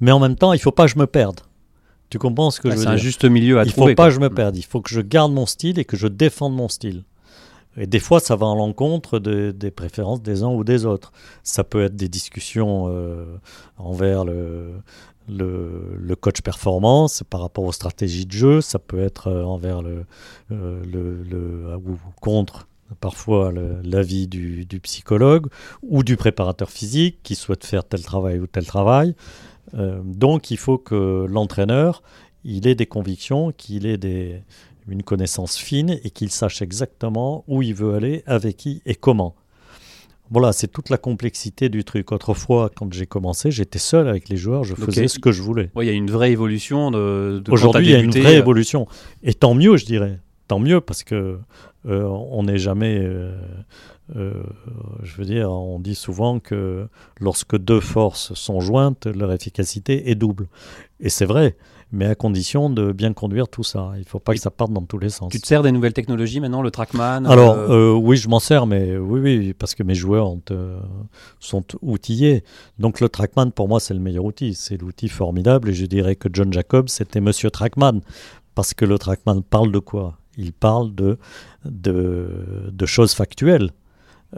[0.00, 1.40] Mais en même temps, il ne faut pas que je me perde.
[2.10, 3.92] Tu comprends ce que je veux c'est un dire juste milieu à il trouver.
[3.92, 4.08] faut pas quoi.
[4.08, 4.56] que je me perde.
[4.56, 7.04] Il faut que je garde mon style et que je défende mon style.
[7.76, 11.12] Et des fois, ça va à l'encontre de- des préférences des uns ou des autres.
[11.44, 13.24] Ça peut être des discussions euh,
[13.76, 14.72] envers le,
[15.28, 18.60] le, le coach performance par rapport aux stratégies de jeu.
[18.62, 20.04] Ça peut être euh, envers le,
[20.50, 22.66] euh, le, le- ou contre
[23.00, 23.52] parfois
[23.84, 25.46] l'avis du, du psychologue
[25.82, 29.14] ou du préparateur physique qui souhaite faire tel travail ou tel travail.
[29.74, 32.02] Euh, donc, il faut que l'entraîneur
[32.44, 34.42] il ait des convictions, qu'il ait des,
[34.88, 39.34] une connaissance fine et qu'il sache exactement où il veut aller, avec qui et comment.
[40.30, 42.12] Voilà, c'est toute la complexité du truc.
[42.12, 45.70] Autrefois, quand j'ai commencé, j'étais seul avec les joueurs, je faisais ce que je voulais.
[45.74, 47.40] Ouais, il y a une vraie évolution de.
[47.42, 48.86] de Aujourd'hui, il y a une vraie euh, évolution.
[49.22, 50.20] Et tant mieux, je dirais.
[50.46, 51.38] Tant mieux parce que
[51.86, 52.98] euh, on n'est jamais.
[53.00, 53.38] euh,
[54.16, 54.42] euh,
[55.02, 56.88] je veux dire, on dit souvent que
[57.20, 60.48] lorsque deux forces sont jointes, leur efficacité est double.
[61.00, 61.56] Et c'est vrai,
[61.90, 63.92] mais à condition de bien conduire tout ça.
[63.96, 65.32] Il ne faut pas que ça parte dans tous les sens.
[65.32, 68.40] Tu te sers des nouvelles technologies maintenant, le Trackman Alors, euh, euh, oui, je m'en
[68.40, 70.78] sers, mais oui, oui, parce que mes joueurs ont, euh,
[71.40, 72.44] sont outillés.
[72.78, 74.54] Donc, le Trackman, pour moi, c'est le meilleur outil.
[74.54, 75.70] C'est l'outil formidable.
[75.70, 78.00] Et je dirais que John Jacobs, c'était Monsieur Trackman.
[78.54, 80.18] Parce que le Trackman parle de quoi?
[80.36, 81.18] Il parle de,
[81.64, 83.70] de, de choses factuelles.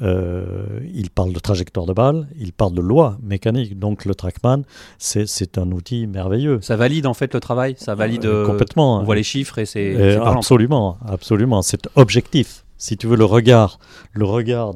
[0.03, 3.79] Euh, il parle de trajectoire de balle, il parle de loi mécanique.
[3.79, 4.63] Donc, le Trackman,
[4.99, 6.61] c'est un outil merveilleux.
[6.63, 7.75] ça valide en fait le travail?
[7.77, 8.25] Ça valide.
[8.25, 9.01] Euh, complètement.
[9.01, 9.97] On voit les chiffres et c'est.
[9.97, 11.63] Euh, absolument, absolument.
[11.63, 12.65] C'est objectif.
[12.77, 13.79] si tu veux, le regard,
[14.13, 14.75] le regard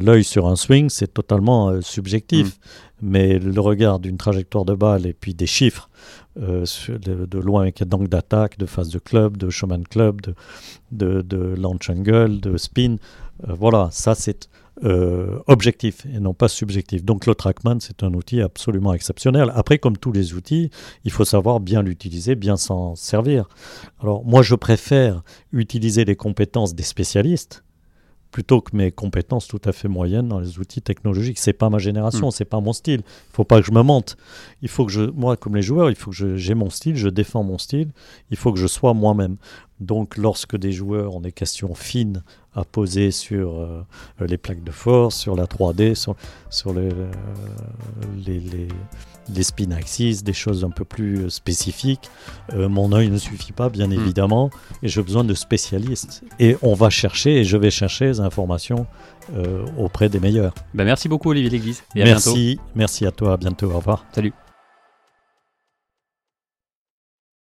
[0.00, 2.58] l'œil sur un swing, c'est totalement subjectif.
[3.00, 5.88] Mais le regard d'une trajectoire de balle et puis des chiffres
[6.36, 10.34] de, de loin, d'angle d'attaque, de phase de club, de showman club, de,
[10.90, 12.96] de, de launch angle, de spin,
[13.46, 14.48] voilà, ça c'est
[14.84, 17.04] euh, objectif et non pas subjectif.
[17.04, 19.52] Donc le Trackman, c'est un outil absolument exceptionnel.
[19.56, 20.70] Après, comme tous les outils,
[21.04, 23.48] il faut savoir bien l'utiliser, bien s'en servir.
[24.00, 25.22] Alors moi, je préfère
[25.52, 27.64] utiliser les compétences des spécialistes
[28.30, 31.38] plutôt que mes compétences tout à fait moyennes dans les outils technologiques.
[31.38, 33.00] C'est pas ma génération, c'est pas mon style.
[33.00, 34.16] Il faut pas que je me mente.
[34.62, 37.08] Il faut que je, moi, comme les joueurs, il faut que j'ai mon style, je
[37.08, 37.90] défends mon style.
[38.30, 39.36] Il faut que je sois moi-même.
[39.80, 42.22] Donc, lorsque des joueurs ont des questions fines
[42.54, 43.82] à poser sur euh,
[44.20, 46.16] les plaques de force, sur la 3D, sur,
[46.50, 47.10] sur les, euh,
[48.26, 48.68] les, les,
[49.32, 52.10] les spin axis, des choses un peu plus euh, spécifiques,
[52.54, 54.50] euh, mon œil ne suffit pas, bien évidemment,
[54.82, 56.24] et j'ai besoin de spécialistes.
[56.40, 58.86] Et on va chercher, et je vais chercher les informations
[59.76, 60.54] auprès des meilleurs.
[60.72, 61.82] Bah, merci beaucoup Olivier Léglise.
[61.94, 62.30] Et à bientôt.
[62.30, 64.06] merci, merci à toi, à bientôt, au revoir.
[64.12, 64.32] Salut.